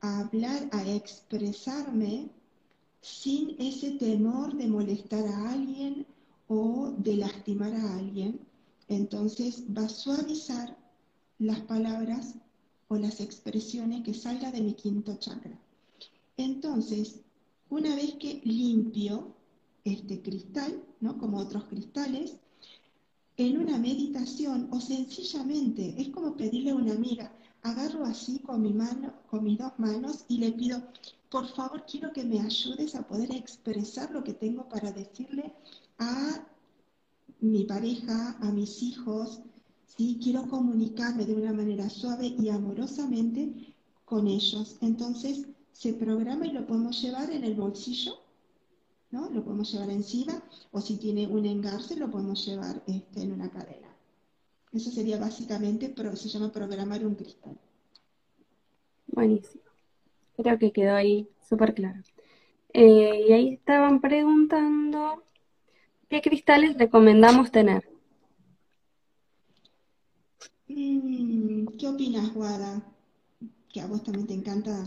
[0.00, 2.30] a hablar, a expresarme
[3.00, 6.06] sin ese temor de molestar a alguien
[6.48, 8.40] o de lastimar a alguien.
[8.88, 10.76] Entonces va a suavizar
[11.38, 12.34] las palabras
[12.88, 15.58] o las expresiones que salga de mi quinto chakra.
[16.36, 17.20] Entonces,
[17.70, 19.34] una vez que limpio
[19.84, 21.18] este cristal, ¿no?
[21.18, 22.36] como otros cristales,
[23.36, 28.72] en una meditación o sencillamente es como pedirle a una amiga, agarro así con mi
[28.72, 30.82] mano, con mis dos manos y le pido,
[31.30, 35.54] por favor, quiero que me ayudes a poder expresar lo que tengo para decirle
[35.98, 36.46] a
[37.40, 39.40] mi pareja, a mis hijos,
[39.86, 40.18] ¿sí?
[40.22, 44.76] Quiero comunicarme de una manera suave y amorosamente con ellos.
[44.80, 48.18] Entonces, se programa y lo podemos llevar en el bolsillo,
[49.10, 49.30] ¿no?
[49.30, 53.50] Lo podemos llevar encima, o si tiene un engarce, lo podemos llevar este, en una
[53.50, 53.88] cadena.
[54.72, 57.58] Eso sería básicamente, se llama programar un cristal.
[59.06, 59.62] Buenísimo.
[60.36, 62.00] Creo que quedó ahí súper claro.
[62.72, 65.24] Eh, y ahí estaban preguntando,
[66.08, 67.86] ¿qué cristales recomendamos tener?
[70.68, 72.82] Mm, ¿Qué opinas, Guada?
[73.68, 74.86] Que a vos también te encanta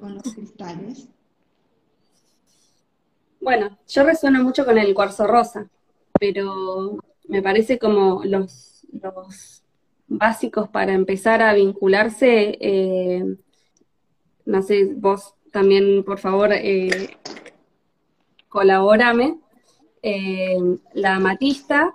[0.00, 1.08] con los cristales.
[3.40, 5.68] Bueno, yo resueno mucho con el cuarzo rosa,
[6.18, 9.62] pero me parece como los, los
[10.08, 13.36] básicos para empezar a vincularse eh,
[14.46, 17.18] no sé, vos también, por favor, eh,
[18.48, 19.40] colabórame.
[20.02, 20.56] Eh,
[20.94, 21.94] la amatista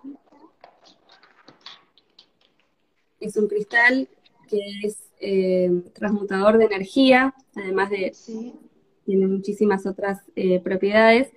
[3.22, 4.10] es un cristal
[4.50, 8.12] que es eh, transmutador de energía, además de
[9.06, 11.32] tiene muchísimas otras eh, propiedades.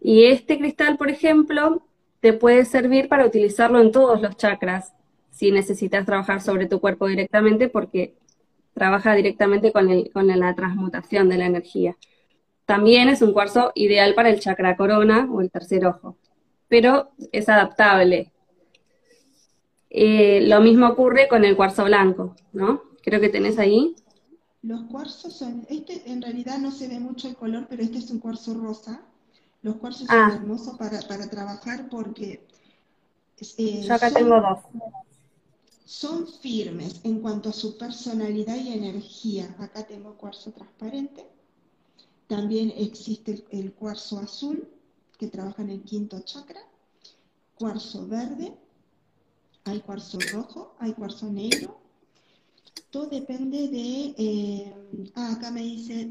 [0.00, 1.86] Y este cristal, por ejemplo,
[2.20, 4.92] te puede servir para utilizarlo en todos los chakras,
[5.30, 8.14] si necesitas trabajar sobre tu cuerpo directamente, porque
[8.74, 11.96] trabaja directamente con, el, con la transmutación de la energía.
[12.66, 16.16] También es un cuarzo ideal para el chakra corona o el tercer ojo,
[16.68, 18.32] pero es adaptable.
[19.88, 22.82] Eh, lo mismo ocurre con el cuarzo blanco, ¿no?
[23.06, 23.94] Creo que tenés ahí.
[24.62, 28.10] Los cuarzos son, este en realidad no se ve mucho el color, pero este es
[28.10, 29.00] un cuarzo rosa.
[29.62, 30.32] Los cuarzos son ah.
[30.34, 32.46] hermosos para, trabajar porque...
[33.58, 34.58] Eh, Yo acá tengo dos
[35.84, 39.54] son firmes en cuanto a su personalidad y energía.
[39.60, 41.24] Acá tengo cuarzo transparente.
[42.26, 44.68] También existe el, cuarzo azul,
[45.16, 46.60] que trabaja en el quinto chakra.
[47.54, 48.58] Cuarzo verde.
[49.62, 51.85] Hay cuarzo rojo, hay cuarzo negro.
[52.90, 54.14] Todo depende de...
[54.16, 56.10] Eh, ah, acá me dice,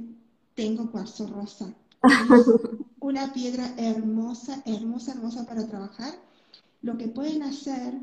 [0.53, 1.73] tengo cuarzo rosa.
[2.99, 6.13] una piedra hermosa, hermosa, hermosa para trabajar.
[6.81, 8.01] Lo que pueden hacer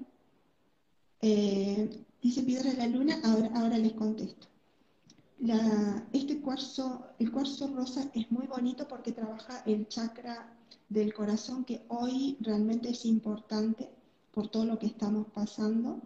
[1.20, 4.48] eh, dice Piedra de la Luna, ahora, ahora les contesto.
[6.12, 10.52] este cuarzo, el cuarzo rosa es muy bonito porque trabaja el chakra
[10.88, 13.88] del corazón que hoy realmente es importante
[14.32, 16.00] por todo lo que estamos pasando.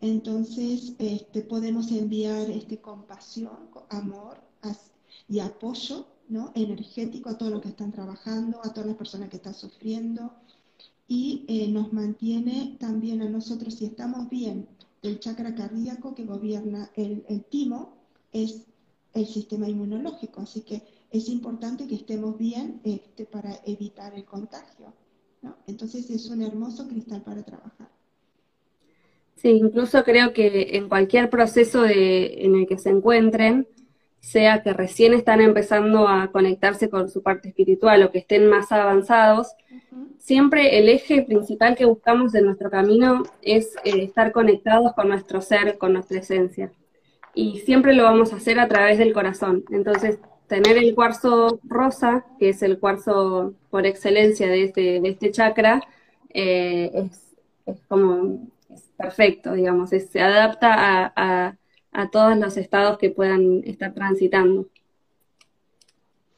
[0.00, 4.38] Entonces este, podemos enviar este, compasión, amor
[5.28, 6.52] y apoyo ¿no?
[6.54, 10.32] energético a todo lo que están trabajando, a todas las personas que están sufriendo,
[11.08, 14.68] y eh, nos mantiene también a nosotros, si estamos bien,
[15.02, 17.94] el chakra cardíaco que gobierna el, timo,
[18.32, 18.62] es
[19.14, 24.92] el sistema inmunológico, así que es importante que estemos bien este, para evitar el contagio.
[25.68, 27.95] Entonces es un hermoso cristal para trabajar.
[29.36, 33.68] Sí, incluso creo que en cualquier proceso de, en el que se encuentren,
[34.26, 38.72] sea que recién están empezando a conectarse con su parte espiritual o que estén más
[38.72, 39.54] avanzados,
[40.18, 45.40] siempre el eje principal que buscamos en nuestro camino es eh, estar conectados con nuestro
[45.40, 46.72] ser, con nuestra esencia.
[47.34, 49.64] Y siempre lo vamos a hacer a través del corazón.
[49.70, 50.18] Entonces,
[50.48, 55.82] tener el cuarzo rosa, que es el cuarzo por excelencia de este, de este chakra,
[56.30, 58.48] eh, es, es, como
[58.96, 61.56] perfecto, digamos, se adapta a, a,
[61.92, 64.68] a, todos los estados que puedan estar transitando.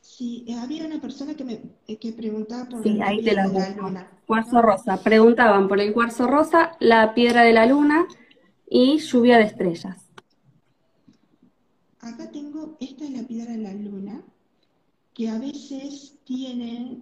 [0.01, 1.61] Sí, había una persona que me
[1.97, 4.11] que preguntaba por sí, ahí te la, de la luna.
[4.27, 5.01] Cuarzo rosa.
[5.03, 8.07] Preguntaban por el cuarzo rosa, la piedra de la luna
[8.69, 9.97] y lluvia de estrellas.
[12.01, 14.23] Acá tengo, esta es la piedra de la luna,
[15.15, 17.01] que a veces tiene,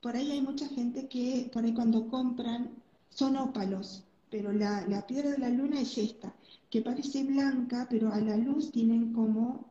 [0.00, 2.70] por ahí hay mucha gente que por ahí cuando compran
[3.10, 6.34] son ópalos, pero la, la piedra de la luna es esta,
[6.70, 9.70] que parece blanca, pero a la luz tienen como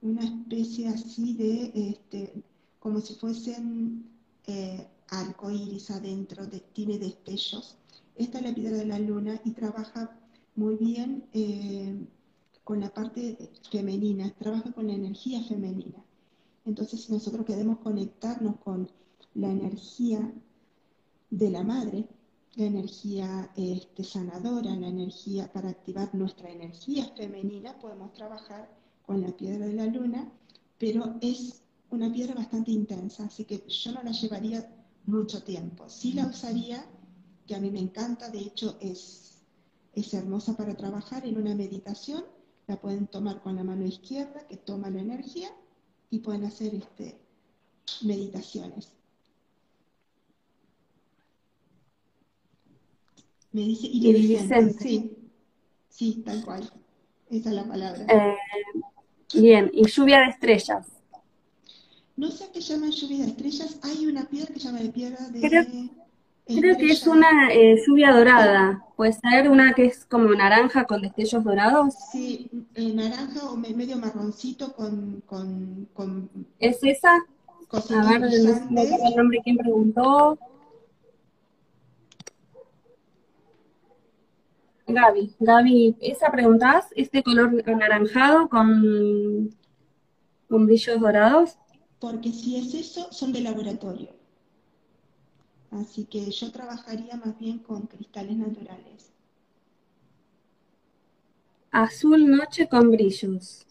[0.00, 2.42] una especie así de, este,
[2.78, 4.06] como si fuesen
[4.46, 7.76] eh, arcoíris adentro, de, tiene destellos.
[8.16, 10.18] Esta es la piedra de la luna y trabaja
[10.56, 11.94] muy bien eh,
[12.64, 16.02] con la parte femenina, trabaja con la energía femenina.
[16.64, 18.90] Entonces, si nosotros queremos conectarnos con
[19.34, 20.32] la energía
[21.30, 22.08] de la madre,
[22.56, 28.68] la energía este, sanadora, la energía para activar nuestra energía femenina, podemos trabajar
[29.06, 30.30] con la piedra de la luna,
[30.78, 34.68] pero es una piedra bastante intensa, así que yo no la llevaría
[35.06, 35.88] mucho tiempo.
[35.88, 36.84] Sí la usaría,
[37.46, 39.38] que a mí me encanta, de hecho es,
[39.94, 42.24] es hermosa para trabajar en una meditación
[42.68, 45.48] la pueden tomar con la mano izquierda, que toma la energía,
[46.10, 47.18] y pueden hacer este,
[48.02, 48.92] meditaciones.
[53.52, 54.82] Me dice iridiscente.
[54.82, 55.16] Sí,
[55.88, 56.70] sí, tal cual.
[57.30, 58.06] Esa es la palabra.
[58.08, 58.36] Eh,
[59.34, 60.86] bien, y lluvia de estrellas.
[62.16, 63.78] No sé qué llaman lluvia de estrellas.
[63.82, 65.90] Hay una piedra que se llama de piedra de...
[66.48, 68.82] Creo, que es una eh, lluvia dorada.
[68.96, 71.94] Puede ser una que es como naranja con destellos dorados.
[72.10, 77.12] Sí, eh, naranja o medio marroncito con, con, ¿Es esa?
[77.70, 80.38] A ver, no sé el nombre quién preguntó.
[84.88, 86.86] Gaby, Gaby, ¿esa preguntas?
[86.96, 89.54] ¿Este color anaranjado con,
[90.48, 91.58] con brillos dorados?
[92.00, 94.08] Porque si es eso, son de laboratorio.
[95.70, 99.12] Así que yo trabajaría más bien con cristales naturales.
[101.70, 103.66] Azul noche con brillos.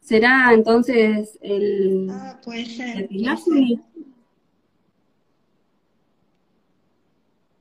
[0.00, 2.08] ¿Será entonces el...
[2.08, 3.08] Ah, puede ser.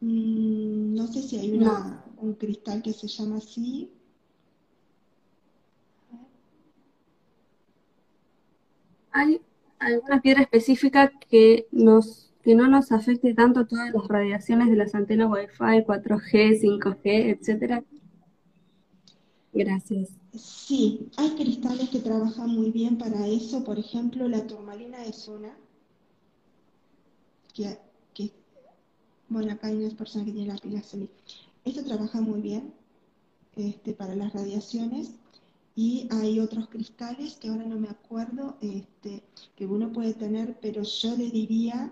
[0.02, 3.92] Mm, no sé si hay un cristal que se llama así.
[9.12, 9.42] ¿Hay
[9.80, 14.94] alguna piedra específica que nos que no nos afecte tanto todas las radiaciones de las
[14.94, 17.84] antenas Wi-Fi, 4G, 5G, etcétera?
[19.52, 20.10] Gracias.
[20.38, 23.64] Sí, hay cristales que trabajan muy bien para eso.
[23.64, 25.58] Por ejemplo, la turmalina es una
[27.56, 28.32] que,
[29.30, 31.10] bueno, acá hay unas personas que tienen la pila azul.
[31.66, 32.74] Esto trabaja muy bien
[33.56, 35.12] este, para las radiaciones
[35.76, 39.24] y hay otros cristales que ahora no me acuerdo este,
[39.56, 41.92] que uno puede tener, pero yo le diría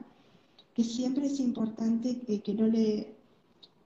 [0.75, 3.15] que siempre es importante que no le,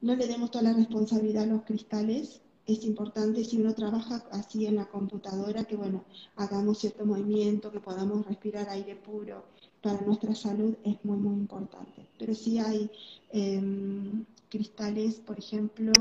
[0.02, 2.42] no le demos toda la responsabilidad a los cristales.
[2.66, 6.04] Es importante si uno trabaja así en la computadora, que bueno,
[6.36, 9.46] hagamos cierto movimiento, que podamos respirar aire puro.
[9.82, 12.08] Para nuestra salud es muy, muy importante.
[12.20, 12.92] Pero sí hay
[13.32, 15.92] em, cristales, por ejemplo,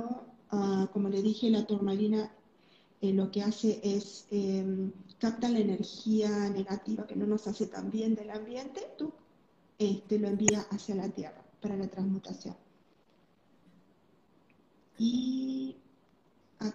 [0.51, 2.31] ah, como le dije, la turmalina
[3.01, 7.91] eh, lo que hace es eh, capta la energía negativa que no nos hace tan
[7.91, 9.13] bien del ambiente, tú
[9.79, 12.57] este, lo envía hacia la Tierra para la transmutación.
[14.99, 15.77] Y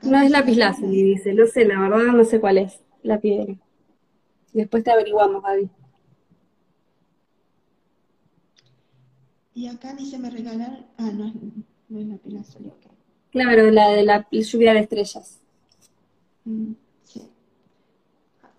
[0.04, 3.56] no es lápiz dice, no sé, la verdad no sé cuál es la piedra.
[4.54, 5.70] Después te averiguamos, Gaby.
[9.54, 11.34] Y acá dice, me regalaron, ah, no,
[11.90, 12.72] no es lápiz lazuli,
[13.32, 15.40] Claro, la de la lluvia de estrellas.
[16.46, 16.74] Mm,
[17.04, 17.22] sí.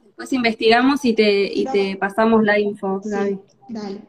[0.05, 3.39] Después investigamos y te, y te pasamos la info, Gaby.
[3.69, 4.03] Dale.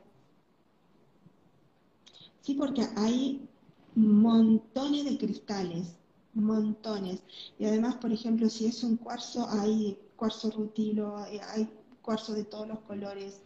[2.42, 3.42] Sí, porque hay
[3.96, 5.96] montones de cristales,
[6.34, 7.24] montones.
[7.58, 11.70] Y además, por ejemplo, si es un cuarzo, hay cuarzo rutilo, hay
[12.02, 13.42] cuarzo de todos los colores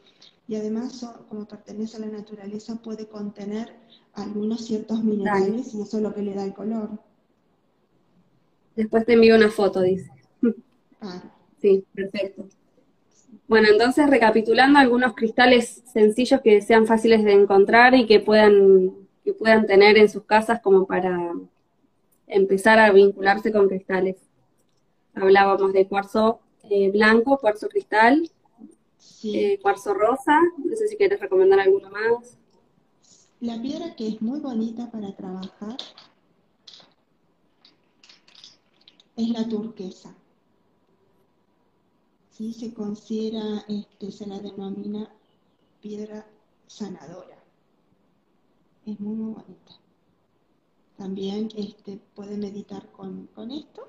[0.48, 3.76] y además como pertenece a la naturaleza puede contener
[4.14, 6.90] algunos ciertos minerales y eso es lo que le da el color.
[8.76, 10.10] Después te envío una foto, dice.
[11.60, 12.48] Sí, perfecto.
[13.48, 18.94] Bueno, entonces recapitulando algunos cristales sencillos que sean fáciles de encontrar y que puedan,
[19.24, 21.34] que puedan tener en sus casas como para
[22.28, 24.18] empezar a vincularse con cristales.
[25.14, 26.40] Hablábamos de cuarzo
[26.70, 28.30] eh, blanco, cuarzo cristal,
[29.24, 32.38] eh, cuarzo rosa, no sé si quieres recomendar alguno más.
[33.40, 35.78] La piedra que es muy bonita para trabajar
[39.16, 40.16] es la turquesa.
[42.32, 42.54] ¿Sí?
[42.54, 45.10] Se considera, este, se la denomina
[45.82, 46.28] piedra
[46.68, 47.38] sanadora.
[48.86, 49.74] Es muy, muy bonita.
[50.98, 53.88] También este, puede meditar con, esto.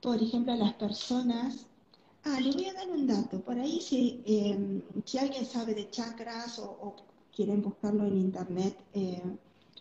[0.00, 1.66] Por ejemplo, las personas
[2.24, 3.40] Ah, le voy a dar un dato.
[3.40, 6.96] Por ahí, si, em, si alguien sabe de chakras o,
[7.34, 9.22] quieren buscarlo en internet, eh,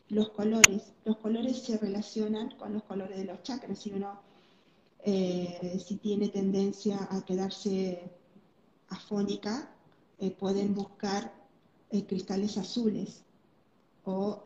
[0.09, 0.93] los colores.
[1.05, 3.79] Los colores se relacionan con los colores de los chakras.
[3.79, 4.21] Si uno,
[5.03, 8.09] eh, si tiene tendencia a quedarse
[8.89, 9.75] afónica,
[10.19, 11.33] eh, pueden buscar
[12.07, 13.23] cristales azules.
[14.05, 14.43] O,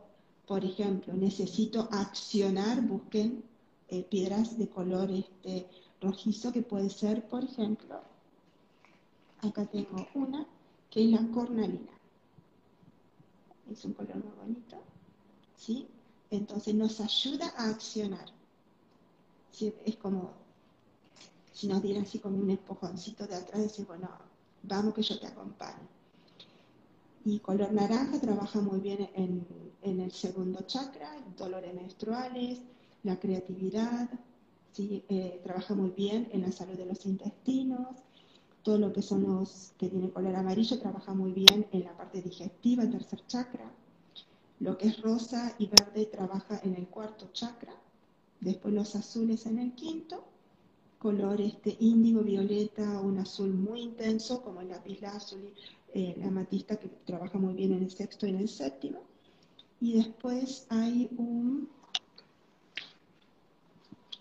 [0.47, 3.43] por ejemplo, necesito accionar, busquen
[4.09, 5.67] piedras de color este,
[6.03, 8.01] rojizo, que puede ser, por ejemplo,
[9.41, 10.45] acá tengo una,
[10.89, 11.91] que es la cornalina.
[13.71, 14.77] Es un color muy bonito,
[15.57, 15.87] ¿sí?
[16.29, 18.25] Entonces nos ayuda a accionar.
[19.85, 20.31] Es como
[21.53, 24.09] si nos dieran así como un espojoncito de atrás, decir, bueno,
[24.63, 25.87] vamos que yo te acompaño.
[27.25, 29.47] Y color naranja trabaja muy bien en,
[29.81, 32.59] en el segundo chakra, dolores menstruales,
[33.03, 34.09] la creatividad,
[34.73, 35.05] ¿sí?
[35.09, 38.03] Eh, trabaja muy bien en la salud de los intestinos,
[38.63, 42.21] todo lo que son los que tiene color amarillo trabaja muy bien en la parte
[42.21, 43.75] digestiva, el tercer chakra.
[44.59, 47.75] Lo que es rosa y verde trabaja en el cuarto chakra.
[48.39, 50.25] Después los azules en el quinto.
[50.99, 55.53] Color este índigo, violeta, un azul muy intenso como el lápiz azul,
[55.93, 59.09] eh, la amatista que trabaja muy bien en el sexto y en el séptimo.
[59.79, 61.69] Y después hay un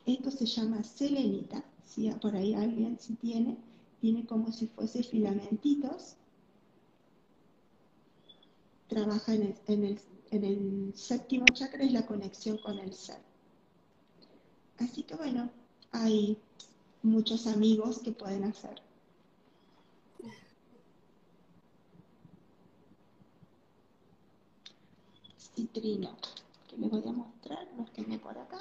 [0.07, 3.57] esto se llama selenita, si por ahí alguien si tiene,
[4.01, 6.17] tiene como si fuese filamentitos.
[8.89, 9.99] Trabaja en
[10.31, 13.21] el, séptimo chakra, es la conexión con el ser.
[14.79, 15.51] Así que bueno,
[15.93, 16.37] hay
[17.03, 18.83] muchos amigos que pueden hacer.
[25.55, 26.17] Citrino,
[26.69, 28.59] que les voy a mostrar, los tengo por acá.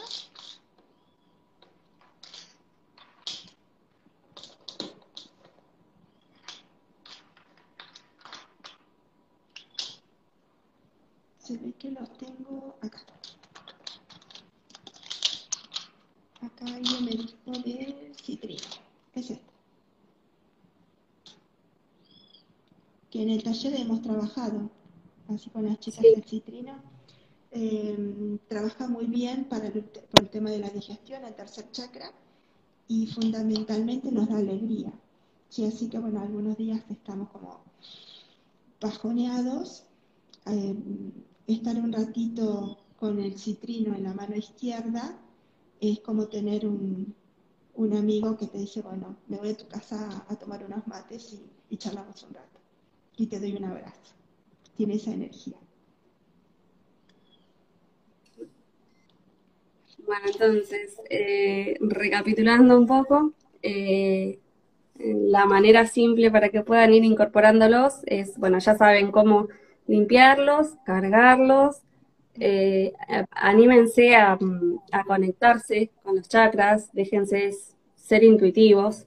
[11.52, 13.02] Se ve que los tengo acá.
[16.42, 18.62] Acá yo me dijo de citrino.
[19.14, 19.52] Es este.
[23.10, 24.70] Que en el taller hemos trabajado,
[25.28, 26.82] así con las chicas del citrino.
[27.52, 32.14] Em, trabaja muy bien para el, por el tema de la digestión, el tercer chakra,
[32.88, 34.94] y fundamentalmente nos da alegría.
[35.50, 37.62] Sí, así que bueno, algunos días estamos como
[38.80, 39.84] bajoneados,
[40.46, 41.12] em,
[41.54, 45.18] estar un ratito con el citrino en la mano izquierda
[45.80, 47.16] es como tener un,
[47.98, 51.78] amigo que te dice, bueno, me voy a tu casa a, tomar unos mates y,
[51.78, 52.60] charlamos un rato.
[53.18, 54.14] Y te doy un abrazo.
[54.76, 55.58] Tiene esa energía.
[60.06, 63.34] Bueno, entonces, eh, recapitulando un poco,
[63.64, 64.40] eh,
[65.04, 69.48] la manera simple para que puedan ir incorporándolos es, bueno, ya saben cómo
[69.88, 71.82] limpiarlos, cargarlos,
[72.40, 72.94] eh,
[73.32, 74.38] anímense a,
[75.06, 77.52] conectarse con los chakras, déjense
[77.96, 79.06] ser intuitivos,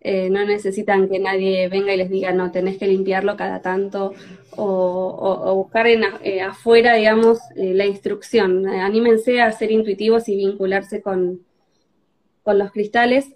[0.00, 4.14] eh, no necesitan que nadie venga y les diga, no, tenés que limpiarlo cada tanto,
[4.56, 8.66] o, buscar en, eh, afuera, digamos, la instrucción.
[8.66, 11.44] anímense a ser intuitivos y vincularse con,
[12.42, 13.26] con los cristales.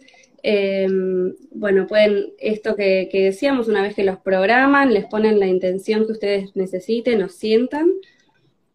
[0.46, 6.04] Em, bueno, pueden, esto que, decíamos, una vez que los programan, les ponen la intención
[6.04, 7.90] que ustedes necesiten o sientan,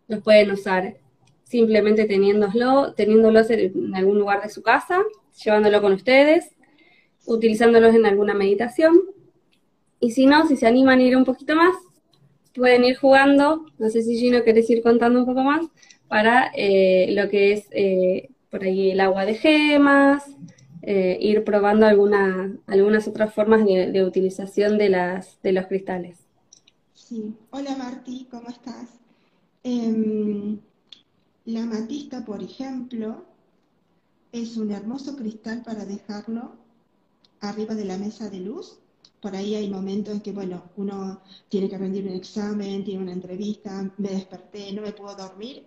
[0.08, 0.98] los pueden usar
[1.44, 5.04] simplemente teniéndolo, teniéndolos en algún lugar de su casa,
[5.44, 6.56] llevándolo con ustedes,
[7.28, 9.02] utilizándolos en alguna meditación.
[10.00, 11.76] Y si no, si se animan a ir un poquito más,
[12.56, 15.68] pueden ir jugando, no sé si Gino querés ir contando un poco más,
[16.08, 20.26] para eh, lo que es eh, por ahí el agua de gemas,
[20.82, 26.18] eh, ir probando alguna, algunas otras formas de, utilización de, las, de los cristales.
[26.94, 28.88] Sí, hola Marti, ¿cómo estás?
[29.64, 30.60] Em,
[31.46, 33.26] la matista, por ejemplo,
[34.32, 36.56] es un hermoso cristal para dejarlo
[37.42, 38.80] arriba de la mesa de luz.
[39.22, 43.12] Por ahí hay momentos en que, bueno, uno tiene que rendir un examen, tiene una
[43.12, 45.66] entrevista, me desperté, no me puedo dormir.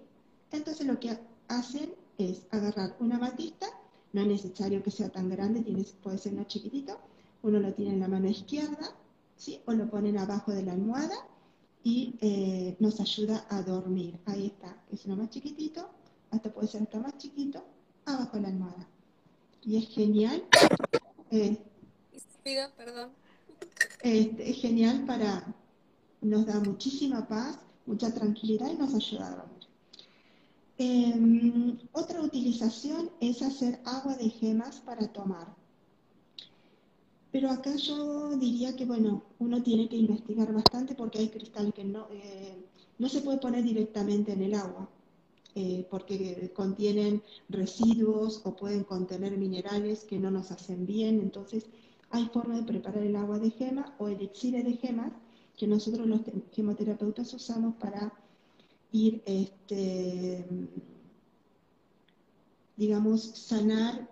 [0.51, 3.67] Entonces lo que hacen es agarrar una matista,
[4.13, 5.65] no es necesario que sea tan grande,
[6.03, 6.99] puede ser una chiquitito,
[7.43, 8.95] uno lo tiene en la mano izquierda,
[9.37, 9.61] ¿sí?
[9.67, 11.17] o lo ponen abajo de la almohada
[11.83, 14.19] y eh, nos ayuda a dormir.
[14.27, 15.89] Ahí está, es uno más chiquitito,
[16.31, 17.65] hasta puede ser hasta más chiquito,
[18.05, 18.89] abajo de la almohada.
[19.65, 20.45] Y es genial.
[21.31, 21.57] Eh,
[22.77, 23.11] perdón.
[24.03, 25.55] Este, es genial para,
[26.21, 29.62] nos da muchísima paz, mucha tranquilidad y nos ayuda a dormir.
[30.79, 35.55] Em, otra utilización es hacer agua de gemas para tomar.
[37.31, 41.85] Pero acá yo diría que, bueno, uno tiene que investigar bastante porque hay cristales que
[41.85, 42.67] no, eh,
[42.99, 44.89] no se puede poner directamente en el agua,
[45.55, 51.21] eh, porque contienen residuos o pueden contener minerales que no nos hacen bien.
[51.21, 51.67] Entonces,
[52.11, 55.13] hay forma de preparar el agua de gema o elixir de gemas
[55.57, 56.21] que nosotros los
[56.53, 58.13] gemoterapeutas usamos para
[58.93, 60.45] ir, este,
[62.77, 64.09] digamos, sanar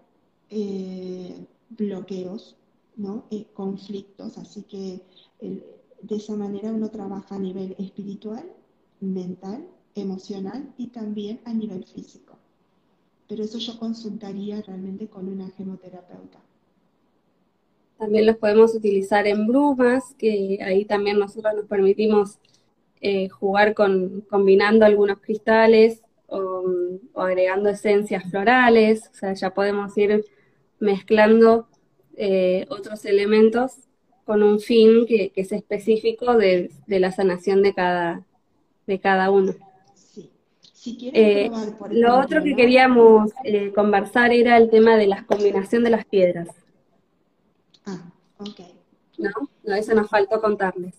[0.49, 2.57] eh, bloqueos
[2.97, 3.24] ¿no?
[3.31, 5.01] Eh, conflictos, así que
[5.41, 8.45] de esa manera uno trabaja a nivel espiritual,
[9.01, 12.37] mental, emocional y también a nivel físico.
[13.28, 16.41] Pero eso yo consultaría realmente con una gemoterapeuta.
[17.97, 22.39] También los podemos utilizar en brumas, que ahí también nosotros nos permitimos
[23.01, 26.64] eh, jugar con combinando algunos cristales o,
[27.14, 30.24] o, agregando esencias florales, o sea, ya podemos ir
[30.80, 31.66] mezclando
[32.16, 33.72] eh, otros elementos
[34.26, 38.26] con un fin que, es específico de, la sanación de cada,
[38.86, 39.55] de cada uno.
[40.84, 41.51] Eh,
[41.90, 43.32] lo otro que queríamos
[43.74, 46.48] conversar era el tema de la combinación de las piedras.
[47.86, 48.61] Ah, ok.
[49.18, 49.30] ¿No?
[49.64, 50.94] no, eso nos faltó contarles.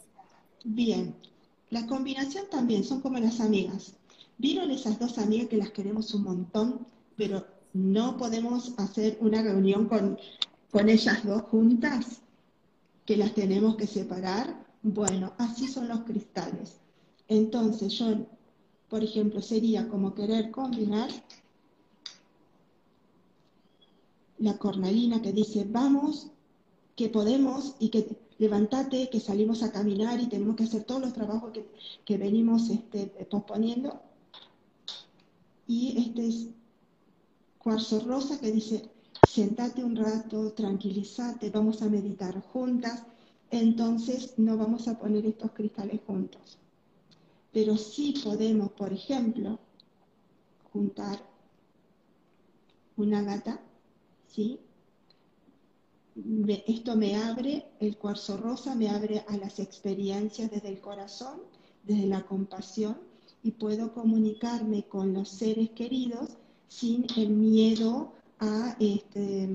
[0.64, 1.16] Bien,
[1.72, 3.96] la combinación también son como las amigas.
[4.38, 9.88] ¿Vieron esas dos amigas que las queremos un montón, pero no podemos hacer una reunión
[9.88, 10.18] con
[10.72, 12.22] con ellas dos juntas,
[13.06, 16.80] que las tenemos que separar, bueno, así son los cristales.
[17.28, 18.26] Entonces yo,
[18.90, 21.10] por ejemplo, sería como querer combinar
[24.38, 26.28] la cornalina que dice, vamos,
[26.96, 31.14] que podemos y que levantate, que salimos a caminar y tenemos que hacer todos los
[31.14, 31.52] trabajos
[32.04, 34.02] que, venimos este, posponiendo.
[35.68, 36.48] Y este es
[37.60, 38.90] cuarzo rosa que dice,
[39.24, 43.04] sentate un rato, tranquilízate, vamos a meditar juntas,
[43.52, 46.58] entonces no vamos a poner estos cristales juntos.
[47.54, 49.60] Pero sí podemos, por ejemplo,
[50.74, 51.20] juntar
[52.98, 53.62] una gata,
[54.26, 54.60] ¿sí?
[56.68, 61.42] Esto me abre, el cuarzo rosa me abre a las experiencias desde el corazón,
[61.84, 62.98] desde la compasión,
[63.44, 66.38] y puedo comunicarme con los seres queridos
[66.68, 69.50] sin el miedo a este,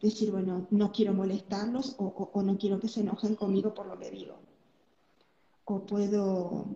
[0.00, 4.10] decir, bueno, no quiero molestarlos o, no quiero que se enojen conmigo por lo que
[4.10, 4.36] digo.
[5.64, 6.66] O puedo,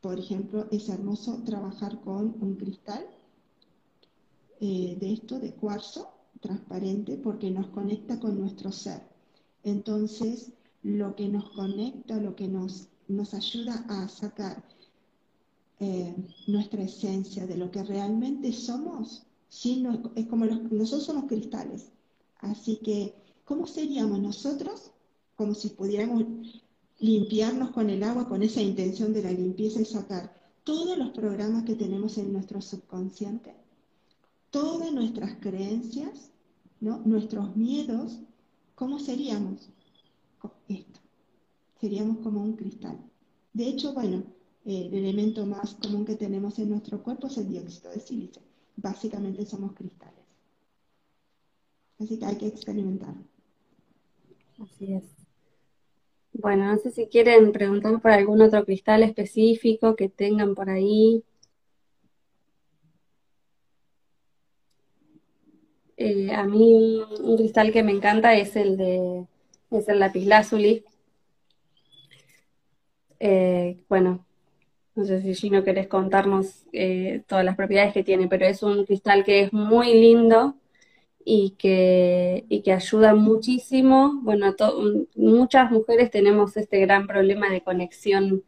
[0.00, 3.06] por ejemplo, es hermoso trabajar con un cristal
[4.60, 6.11] eh, de esto, de cuarzo,
[6.42, 9.00] transparente, porque nos conecta con nuestro ser.
[9.64, 14.62] Entonces, lo que nos conecta, lo que nos, nos ayuda a sacar
[15.80, 16.14] eh,
[16.46, 19.24] nuestra esencia de lo que realmente somos,
[20.14, 21.90] es como nosotros somos cristales.
[22.40, 23.14] Así que,
[23.44, 24.90] ¿cómo seríamos nosotros?
[25.36, 26.24] Como si pudiéramos
[26.98, 31.64] limpiarnos con el agua, con esa intención de la limpieza y sacar todos los programas
[31.64, 33.54] que tenemos en nuestro subconsciente,
[34.52, 36.30] todas nuestras creencias,
[36.78, 38.20] nuestros miedos,
[38.76, 39.68] ¿cómo seríamos?
[40.68, 41.00] Esto.
[41.80, 42.96] Seríamos como un cristal.
[43.52, 44.22] De hecho, bueno,
[44.64, 48.42] el elemento más común que tenemos en nuestro cuerpo es el dióxido de silicio
[48.76, 50.24] básicamente somos cristales.
[51.98, 53.14] Así que hay que experimentar.
[54.60, 55.04] Así es.
[56.32, 61.22] Bueno, no sé si quieren preguntar por algún otro cristal específico que tengan por ahí.
[66.04, 69.24] Eh, a mí un cristal que me encanta es el de
[69.70, 70.84] es el.
[73.20, 74.26] Eh, bueno,
[74.96, 78.84] no sé si Gino querés contarnos eh, todas las propiedades que tiene, pero es un
[78.84, 80.56] cristal que es muy lindo
[81.24, 84.20] y que, y que ayuda muchísimo.
[84.22, 84.56] Bueno,
[85.14, 88.42] muchas mujeres tenemos este gran problema de conexión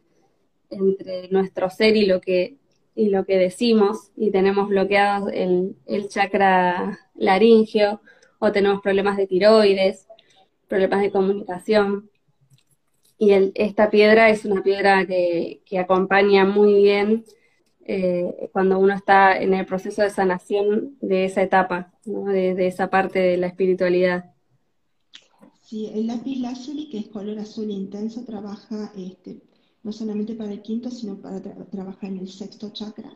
[0.69, 2.57] entre nuestro ser y lo que,
[2.95, 8.01] y lo que decimos, y tenemos bloqueados el, el chakra laringio,
[8.39, 10.07] o tenemos problemas de tiroides,
[10.67, 12.09] problemas de comunicación.
[13.17, 17.25] Y esta piedra es una piedra que, que acompaña muy bien
[17.87, 23.19] eh, cuando uno está en el proceso de sanación de esa etapa, de, esa parte
[23.19, 24.33] de la espiritualidad.
[25.61, 29.41] Sí, el lápiz lazuli, que es color azul intenso, trabaja este,
[29.85, 33.15] no solamente para el quinto, sino para trabajar en el sexto chakra.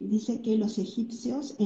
[0.00, 1.56] Y dice que los egipcios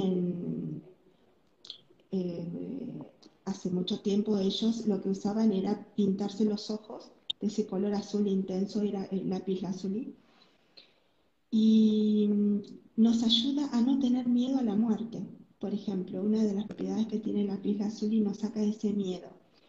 [2.11, 2.99] eh,
[3.45, 8.27] hace mucho tiempo ellos lo que usaban era pintarse los ojos de ese color azul
[8.27, 10.17] intenso, era el lápiz lazuli
[11.53, 12.29] y
[12.97, 15.23] nos ayuda a no tener miedo a la muerte.
[15.61, 18.93] Por ejemplo, una de las propiedades que tiene la piel azul y nos saca ese
[18.93, 19.29] miedo.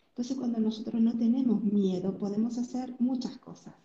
[0.10, 3.76] Entonces, cuando nosotros no tenemos miedo, podemos hacer muchas cosas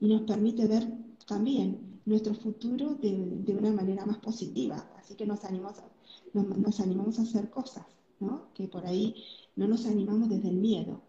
[0.00, 0.86] y nos permite ver
[1.26, 4.90] también nuestro futuro de, una manera más positiva.
[4.98, 5.88] Así que nos animamos, a,
[6.32, 7.86] nos, animamos a hacer cosas,
[8.20, 8.52] ¿no?
[8.54, 9.14] que por ahí
[9.56, 11.02] no nos animamos desde el miedo.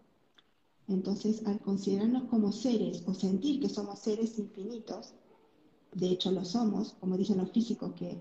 [0.88, 5.14] Entonces, al considerarnos como seres o sentir que somos seres infinitos,
[5.94, 8.18] de hecho lo somos, como dicen los físicos, que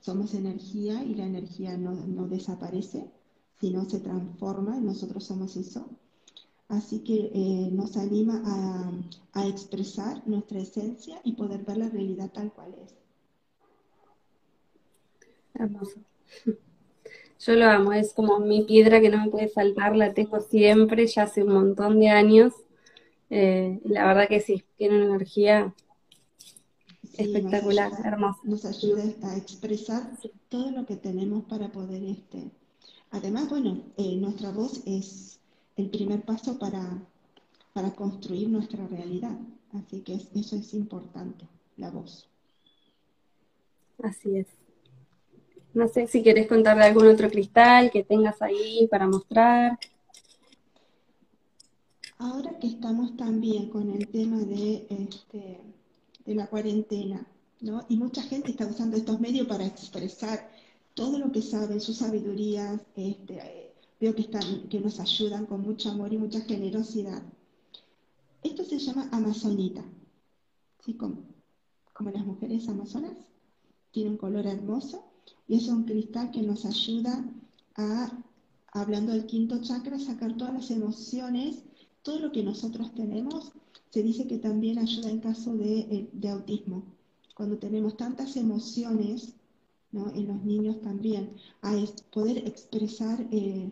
[0.00, 3.10] somos energía y la energía no, desaparece,
[3.60, 5.88] sino se transforma, nosotros somos eso.
[6.72, 8.42] Así que eh, nos anima
[9.34, 12.94] a, expresar nuestra esencia y poder ver la realidad tal cual es.
[15.52, 16.00] Hermoso.
[17.40, 21.06] Yo lo amo, es como mi piedra que no me puede faltar, la tengo siempre,
[21.06, 22.54] ya hace un montón de años.
[23.28, 25.74] Eh, la verdad que sí, tiene una energía
[27.18, 28.40] Espectacular, hermoso.
[28.44, 30.16] Nos ayuda a expresar
[30.48, 32.50] todo lo que tenemos para poder, este,
[33.10, 35.41] además, bueno, eh, nuestra voz es
[35.76, 37.02] el primer paso para,
[37.72, 39.36] para construir nuestra realidad,
[39.72, 41.46] así que eso es importante,
[41.76, 42.28] la voz.
[44.02, 44.46] Así es.
[45.74, 49.78] No sé si quieres contar de algún otro cristal que tengas ahí para mostrar.
[52.18, 55.60] Ahora que estamos también con el tema de este,
[56.24, 57.26] de la cuarentena,
[57.60, 57.84] ¿no?
[57.88, 60.50] Y mucha gente está usando estos medios para expresar
[60.94, 63.61] todo lo que saben, sus sabidurías, este,
[64.02, 67.22] veo que, están, que nos ayudan con mucho amor y mucha generosidad.
[68.42, 69.84] Esto se llama amazonita,
[70.84, 70.94] ¿sí?
[70.94, 71.22] como,
[71.92, 73.16] como las mujeres amazonas,
[73.92, 75.04] tiene un color hermoso
[75.46, 77.24] y es un cristal que nos ayuda
[77.76, 78.10] a,
[78.72, 81.62] hablando del quinto chakra, sacar todas las emociones,
[82.02, 83.52] todo lo que nosotros tenemos
[83.90, 86.82] se dice que también ayuda en caso de, eh, autismo.
[87.36, 89.34] Cuando tenemos tantas emociones,
[89.92, 91.76] en los niños también, a
[92.10, 93.70] poder expresar eh,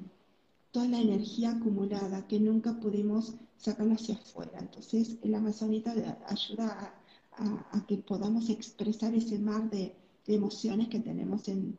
[0.70, 4.58] toda la energía acumulada que nunca pudimos sacarla hacia afuera.
[4.58, 5.92] Entonces, el amazonita
[6.26, 6.94] ayuda
[7.32, 9.96] a, que podamos expresar ese mar de,
[10.26, 11.76] emociones que tenemos en,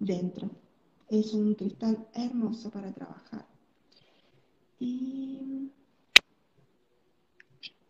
[0.00, 0.50] dentro.
[1.08, 3.46] Es un cristal hermoso para trabajar.
[4.80, 5.70] Y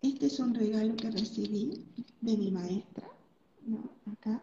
[0.02, 1.86] este es un regalo que recibí
[2.20, 3.08] de mi maestra,
[3.66, 3.90] ¿no?
[4.12, 4.42] Acá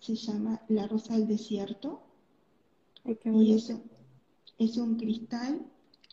[0.00, 2.00] se llama La Rosa del Desierto.
[3.04, 3.78] y eso
[4.64, 5.64] es un cristal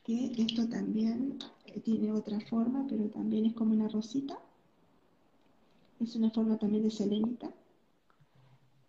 [0.03, 4.39] que esto también eh, tiene otra forma, pero también es como una rosita.
[5.99, 7.53] Es una forma también de selenita.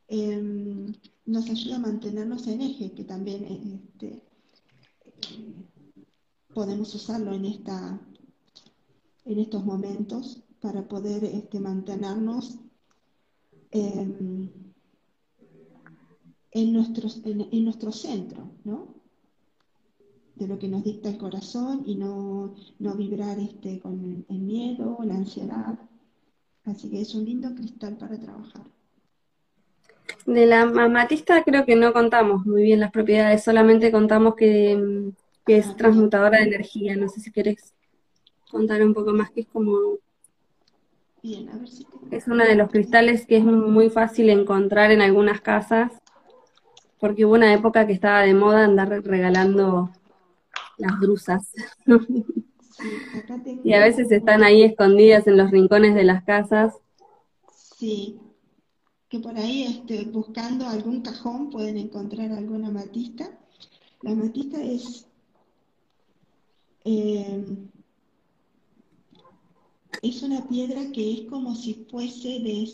[0.08, 0.92] Em,
[1.26, 4.22] nos ayuda a mantenernos en eje, que también este,
[5.04, 5.54] eh,
[6.54, 8.00] podemos usarlo en esta
[9.24, 12.58] en estos momentos para poder este, mantenernos
[13.70, 14.50] em,
[16.50, 18.99] en, nuestros, en, nuestro centro, ¿no?
[20.40, 25.16] De lo que nos dicta el corazón y no, vibrar este, con el miedo, la
[25.16, 25.78] ansiedad.
[26.64, 28.62] Así que es un lindo cristal para trabajar.
[30.24, 35.12] De la amatista creo que no contamos muy bien las propiedades, solamente contamos que,
[35.44, 36.96] que es ah, transmutadora de energía.
[36.96, 37.74] No sé si querés
[38.50, 39.98] contar un poco más, que es como...
[42.10, 45.92] Es uno de los cristales que es muy fácil encontrar en algunas casas,
[46.98, 49.90] porque hubo una época que estaba de moda andar regalando
[50.80, 51.52] las drusas.
[53.64, 56.74] y a veces están ahí escondidas en los rincones de las casas.
[57.54, 58.20] Sí,
[59.08, 63.30] que por ahí este, buscando algún cajón pueden encontrar alguna amatista.
[64.02, 65.06] La amatista es
[66.84, 67.44] eh,
[70.02, 72.68] es una piedra que es como si fuese de,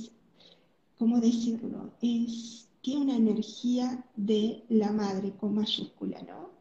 [0.98, 1.92] ¿cómo decirlo?
[2.00, 6.55] Es, tiene una energía de la madre con mayúscula, ¿no?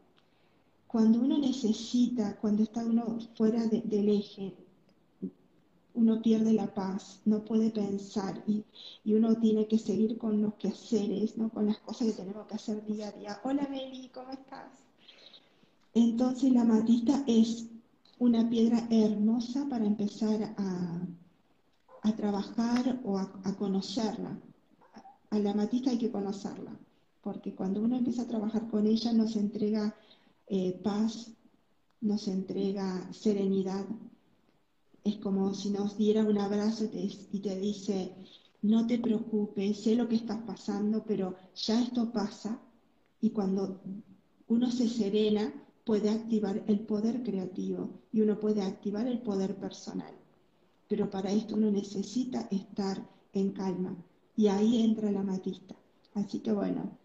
[0.96, 4.54] Cuando uno necesita, cuando está uno fuera del eje,
[5.92, 8.64] uno pierde la paz, no puede pensar y,
[9.04, 11.50] uno tiene que seguir con los quehaceres, ¿no?
[11.50, 13.40] con las cosas que tenemos que hacer día a día.
[13.44, 14.72] Hola Meli, ¿cómo estás?
[15.92, 17.66] Entonces la matista es
[18.18, 24.40] una piedra hermosa para empezar a, trabajar o a, conocerla.
[25.28, 26.74] A la matista hay que conocerla,
[27.20, 29.94] porque cuando uno empieza a trabajar con ella nos entrega
[30.48, 31.32] eh, paz,
[32.00, 33.86] nos entrega serenidad,
[35.06, 38.12] es como si nos diera un abrazo y te, dice,
[38.62, 42.60] no te preocupes, sé lo que estás pasando, pero ya esto pasa
[43.20, 43.80] y cuando
[44.48, 45.52] uno se serena
[45.84, 50.12] puede activar el poder creativo y uno puede activar el poder personal.
[50.88, 53.96] Pero para esto uno necesita estar en calma
[54.36, 55.76] y ahí entra la matista.
[56.14, 56.98] Así que bueno,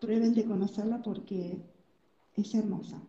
[0.00, 1.60] prueben de conocerla porque
[2.36, 3.00] es hermosa.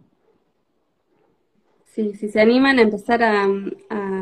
[1.86, 3.48] Sí, si se animan a empezar a,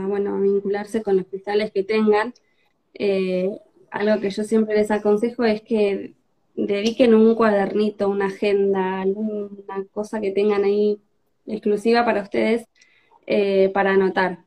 [0.08, 2.34] bueno, a vincularse con los cristales que tengan,
[2.94, 3.50] eh,
[3.90, 6.14] algo que yo siempre les aconsejo es que
[6.56, 11.00] dediquen un cuadernito, una agenda, alguna cosa que tengan ahí
[11.48, 12.68] exclusiva para ustedes
[13.28, 14.40] eh, para anotar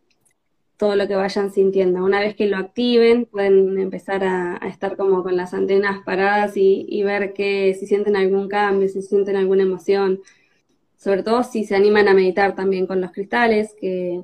[0.76, 2.04] todo lo que vayan sintiendo.
[2.04, 6.84] Una vez que lo activen, pueden empezar a, estar como con las antenas paradas y,
[6.88, 10.20] y, ver que si sienten algún cambio, si sienten alguna emoción,
[11.04, 14.22] sobre todo si se animan a meditar también con los cristales, que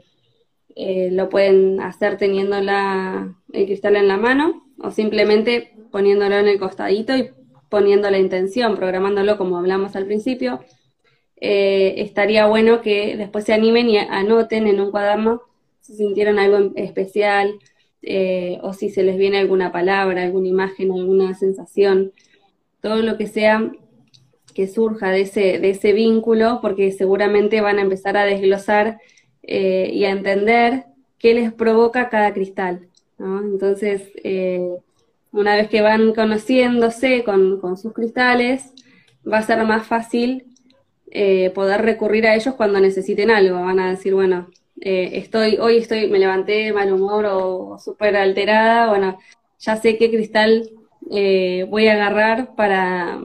[0.74, 6.58] eh, lo pueden hacer teniendo el cristal en la mano o simplemente poniéndolo en el
[6.58, 7.32] costadito y
[7.68, 10.60] poniendo la intención, programándolo como hablamos al principio.
[11.36, 15.42] Eh, estaría bueno que después se animen y anoten en un cuaderno
[15.80, 17.58] si sintieron algo especial
[18.00, 22.12] eh, o si se les viene alguna palabra, alguna imagen, alguna sensación,
[22.80, 23.70] todo lo que sea
[24.60, 28.98] que surja de ese, de ese vínculo, porque seguramente van a empezar a desglosar
[29.42, 30.84] eh, y a entender
[31.18, 32.86] qué les provoca cada cristal.
[33.18, 34.76] Entonces, eh,
[35.32, 38.74] una vez que van conociéndose con, sus cristales,
[39.26, 40.44] va a ser más fácil
[41.10, 43.62] eh, poder recurrir a ellos cuando necesiten algo.
[43.62, 49.18] Van a decir, bueno, estoy, hoy estoy, me levanté mal humor o súper alterada, bueno,
[49.58, 50.68] ya sé qué cristal
[51.10, 53.20] voy a agarrar para,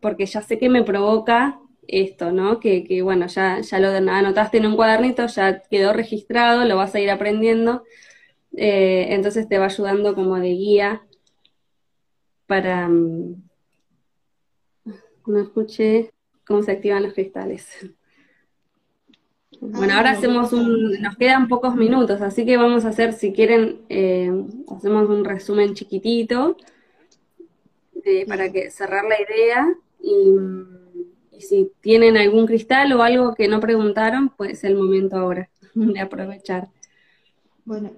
[0.00, 2.60] porque ya sé que me provoca esto, ¿no?
[2.60, 6.94] Que, que bueno, ya, ya lo anotaste en un cuadernito, ya quedó registrado, lo vas
[6.94, 7.84] a ir aprendiendo,
[8.56, 11.02] eh, entonces te va ayudando como de guía
[12.46, 12.88] para...
[12.88, 13.42] Mm,
[15.26, 16.10] no escuché
[16.44, 17.68] cómo se activan los cristales.
[19.60, 23.82] Bueno, ahora hacemos un, nos quedan pocos minutos, así que vamos a hacer, si quieren,
[23.90, 24.32] eh,
[24.74, 26.56] hacemos un resumen chiquitito
[28.04, 29.68] eh, para que cerrar la idea
[30.02, 35.48] y, si tienen algún cristal o algo que no preguntaron, pues es el momento ahora
[35.74, 36.68] de aprovechar.
[37.64, 37.92] Bueno,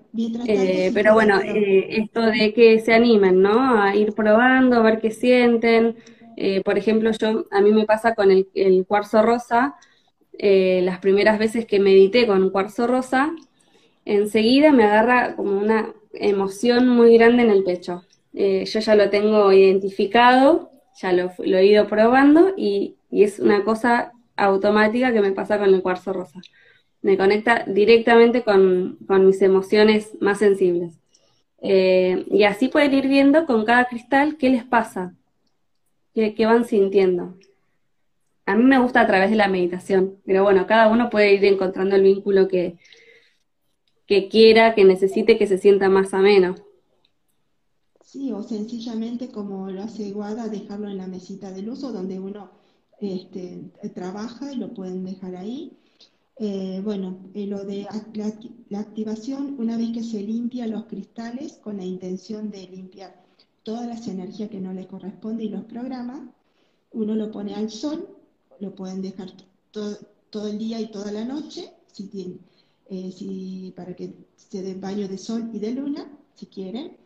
[0.47, 3.81] eh, pero bueno, eh, esto de que se animen, ¿no?
[3.81, 5.97] A ir probando, a ver qué sienten.
[6.37, 8.47] Eh, por ejemplo, yo a mí me pasa con el,
[8.87, 9.77] cuarzo rosa,
[10.39, 13.33] las primeras veces que medité con cuarzo rosa,
[14.05, 18.05] enseguida me agarra como una emoción muy grande en el pecho.
[18.33, 20.72] yo ya lo tengo identificado
[21.03, 25.83] ya lo, he ido probando y, es una cosa automática que me pasa con el
[25.83, 26.41] cuarzo rosa.
[27.03, 30.99] Me conecta directamente con, mis emociones más sensibles.
[31.61, 35.15] Eh, y así pueden ir viendo con cada cristal qué les pasa,
[36.15, 37.37] qué, van sintiendo.
[38.47, 41.45] A mí me gusta a través de la meditación, pero bueno, cada uno puede ir
[41.45, 42.79] encontrando el vínculo que,
[44.07, 46.55] que quiera, que necesite, que se sienta más ameno.
[48.13, 52.51] Sí, o sencillamente como lo hace Guada, dejarlo en la mesita del uso donde uno
[53.01, 55.79] este, trabaja y lo pueden dejar ahí.
[56.37, 57.87] Eh, bueno, eh, lo de
[58.69, 63.25] la, activación, una vez que se limpia los cristales con la intención de limpiar
[63.63, 66.31] todas las energías que no le corresponden y los programa,
[66.93, 68.07] uno lo pone al sol,
[68.61, 69.33] lo pueden dejar
[69.71, 72.41] todo, el día y toda la noche, si tienen,
[72.91, 77.02] eh, si, para que se den baño de sol y de luna, si quieren.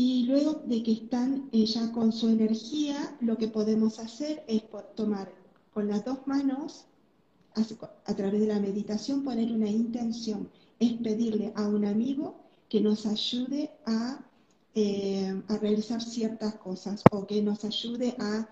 [0.00, 4.62] Y luego de que están ya con su energía, lo que podemos hacer es
[4.94, 5.34] tomar
[5.74, 6.84] con las dos manos,
[8.04, 12.36] a través de la meditación, poner una intención, es pedirle a un amigo
[12.68, 14.24] que nos ayude a,
[14.76, 18.48] eh, realizar ciertas cosas o que nos ayude a,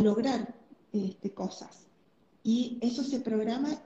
[0.00, 0.54] lograr
[0.92, 1.88] este, cosas.
[2.44, 3.76] Y eso se programa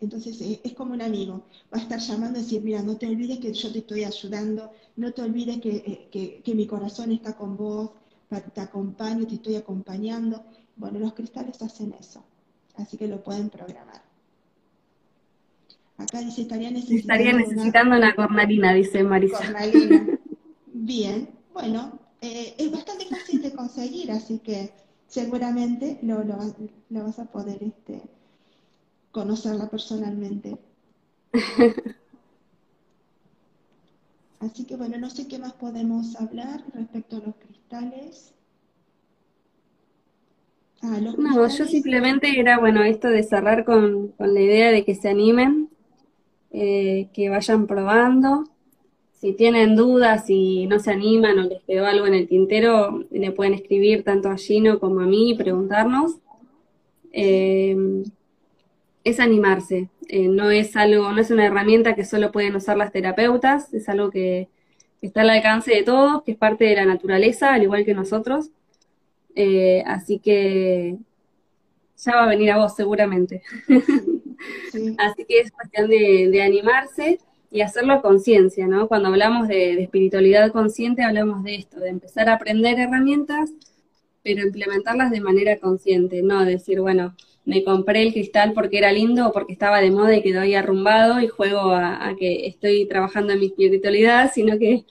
[0.00, 3.06] entonces eh, es como un amigo, va a estar llamando y decir, mira, no te
[3.06, 7.56] olvides que yo te estoy ayudando, no te olvides que, eh, mi corazón está con
[7.56, 7.90] vos,
[8.52, 10.44] te acompaño, te estoy acompañando.
[10.76, 12.22] Bueno, los cristales hacen eso,
[12.76, 14.02] así que lo pueden programar.
[15.96, 19.38] Acá dice, estaría necesitando, estaría necesitando una, cornalina, dice Marisa.
[19.38, 20.18] Cornalina.
[20.66, 24.72] Bien, bueno, eh, es bastante fácil de conseguir, así que
[25.06, 28.02] seguramente lo, lo, vas a poder este,
[29.16, 30.58] conocerla personalmente.
[34.40, 38.34] Así que bueno, no sé qué más podemos hablar respecto a los cristales.
[40.82, 45.08] Ah, no, yo simplemente era, bueno, esto de cerrar con, la idea de que se
[45.08, 45.70] animen,
[46.50, 48.44] eh, que vayan probando.
[49.14, 53.32] Si tienen dudas, si no se animan o les quedó algo en el tintero, le
[53.32, 56.16] pueden escribir tanto a Gino como a mí y preguntarnos.
[57.12, 58.04] Eh,
[59.06, 62.90] es animarse, eh, no es algo, no es una herramienta que solo pueden usar las
[62.90, 64.48] terapeutas, es algo que,
[65.00, 68.50] está al alcance de todos, que es parte de la naturaleza, al igual que nosotros.
[69.36, 70.96] Eh, así que
[71.96, 73.42] ya va a venir a vos seguramente.
[74.98, 77.20] así que es cuestión de, animarse
[77.52, 78.88] y hacerlo a conciencia, ¿no?
[78.88, 83.52] Cuando hablamos de, de espiritualidad consciente, hablamos de esto, de empezar a aprender herramientas,
[84.24, 87.14] pero implementarlas de manera consciente, no decir, bueno,
[87.46, 90.54] me compré el cristal porque era lindo o porque estaba de moda y quedó ahí
[90.54, 94.84] arrumbado y juego a, que estoy trabajando en mi espiritualidad, sino que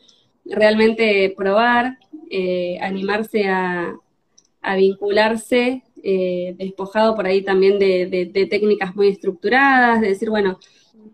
[0.46, 2.00] realmente probar,
[2.32, 4.00] eh, animarse a,
[4.78, 10.58] vincularse, eh, despojado por ahí también de, técnicas muy estructuradas, de decir, bueno,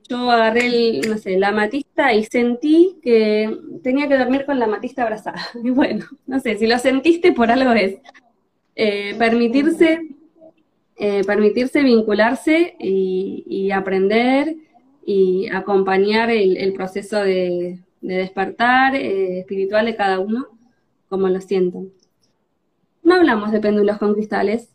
[0.07, 4.67] yo agarré el, no sé, la matista y sentí que tenía que dormir con la
[4.67, 5.41] matista abrazada.
[5.63, 7.97] Y bueno, no sé, si lo sentiste por algo es.
[8.73, 9.99] Eh, permitirse
[11.03, 14.55] eh, permitirse vincularse y, aprender
[15.03, 20.49] y acompañar el, proceso de, despertar eh, espiritual de cada uno
[21.09, 21.89] como lo sientan.
[23.01, 24.69] No hablamos de péndulos con cristales.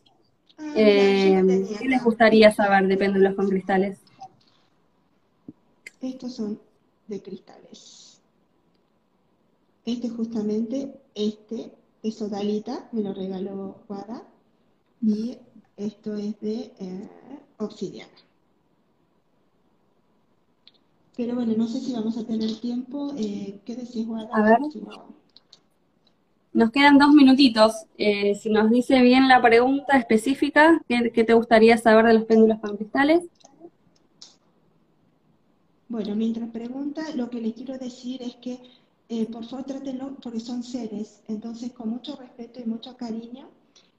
[0.59, 4.01] Ah, eh, ¿Qué les gustaría saber de péndulos con cristales?
[6.01, 6.59] Estos son
[7.07, 8.21] de cristales.
[9.85, 11.71] Este justamente, este
[12.03, 14.25] es Odalita, me lo regaló Guada.
[15.01, 15.39] Y
[15.77, 17.09] esto es de eh,
[17.59, 18.13] obsidiana.
[21.17, 23.13] Pero bueno, no sé si vamos a tener tiempo.
[23.17, 24.29] Eh, ¿Qué decís, Guada?
[24.33, 24.59] A ver.
[26.53, 27.87] Nos quedan dos minutitos.
[27.99, 32.59] Eh, si nos dice bien la pregunta específica, ¿qué, te gustaría saber de los péndulos
[32.61, 33.25] con cristales?
[35.89, 38.59] Bueno, mientras pregunta, lo que les quiero decir es que
[39.31, 43.49] por favor trátenlo porque son seres, entonces con mucho respeto y mucho cariño,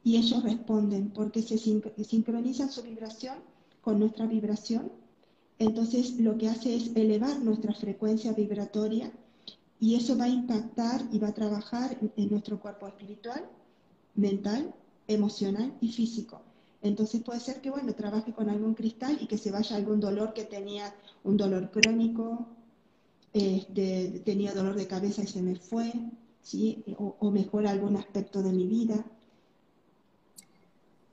[0.07, 3.39] y ellos responden porque se sincronizan su vibración
[3.81, 4.93] con nuestra vibración.
[5.59, 9.11] Entonces lo que hace es elevar nuestra frecuencia vibratoria
[9.81, 13.49] y eso va a impactar y va a trabajar en nuestro cuerpo espiritual,
[14.15, 14.73] mental,
[15.09, 16.41] emocional y físico.
[16.81, 20.33] Entonces puede ser que, bueno, trabaje con algún cristal y que se vaya algún dolor
[20.33, 20.95] que tenía,
[21.25, 22.47] un dolor crónico,
[23.33, 25.91] este, tenía dolor de cabeza y se me fue,
[26.41, 26.85] ¿sí?
[26.97, 29.03] o, o algún aspecto de mi vida.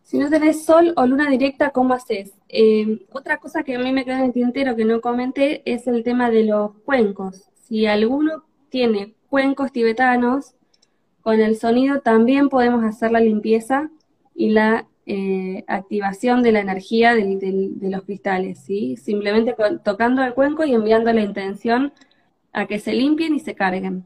[0.05, 2.35] Si no tenés sol o luna directa, ¿cómo haces?
[2.51, 5.87] Eh, otra cosa que a mí me queda en el tintero que no comenté es
[5.87, 7.49] el tema de los cuencos.
[7.63, 10.57] Si alguno tiene cuencos tibetanos,
[11.23, 13.91] con el sonido también podemos hacer la limpieza
[14.35, 18.97] y la eh, activación de la energía de los cristales, ¿sí?
[18.99, 21.95] Simplemente tocando el cuenco y enviando la intención
[22.53, 24.05] a que se limpien y se carguen.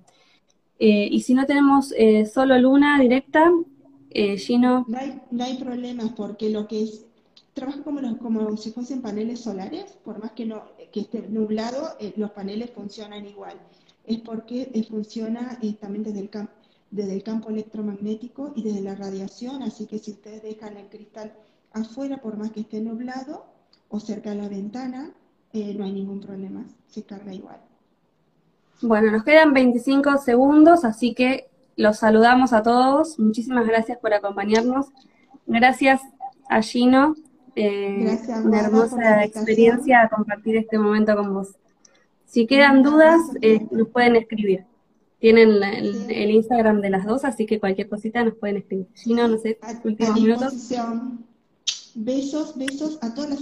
[0.79, 1.93] Eh, y si no tenemos
[2.33, 3.51] solo luna directa,
[4.11, 4.85] eh, Gino.
[4.89, 7.05] No hay, no hay problemas porque lo que es,
[7.55, 12.13] trabaja como, como si fuesen paneles solares, por más que, no, que esté nublado, eh,
[12.17, 13.59] los paneles funcionan igual.
[14.07, 16.31] Es porque eh, funciona también desde el,
[16.91, 21.33] desde el campo electromagnético y desde la radiación, así que si ustedes dejan el cristal
[21.73, 23.45] afuera, por más que esté nublado
[23.91, 25.13] o cerca de la ventana,
[25.53, 27.61] no hay ningún problema, se carga igual.
[28.81, 31.48] Bueno, nos quedan 25 segundos, así que
[31.79, 33.19] los saludamos a todos.
[33.19, 34.87] Muchísimas gracias por acompañarnos.
[35.47, 36.03] Gracias
[36.51, 37.15] a Gino.
[37.55, 41.55] Eh, una hermosa experiencia compartir este momento con vos.
[42.27, 44.65] Si quedan dudas, eh, nos pueden escribir.
[45.21, 48.89] Tienen el, Instagram de las dos, así que cualquier cosita nos pueden escribir.
[48.95, 50.71] Gino, no sé, últimos minutos.
[51.95, 53.41] Besos, besos a todas las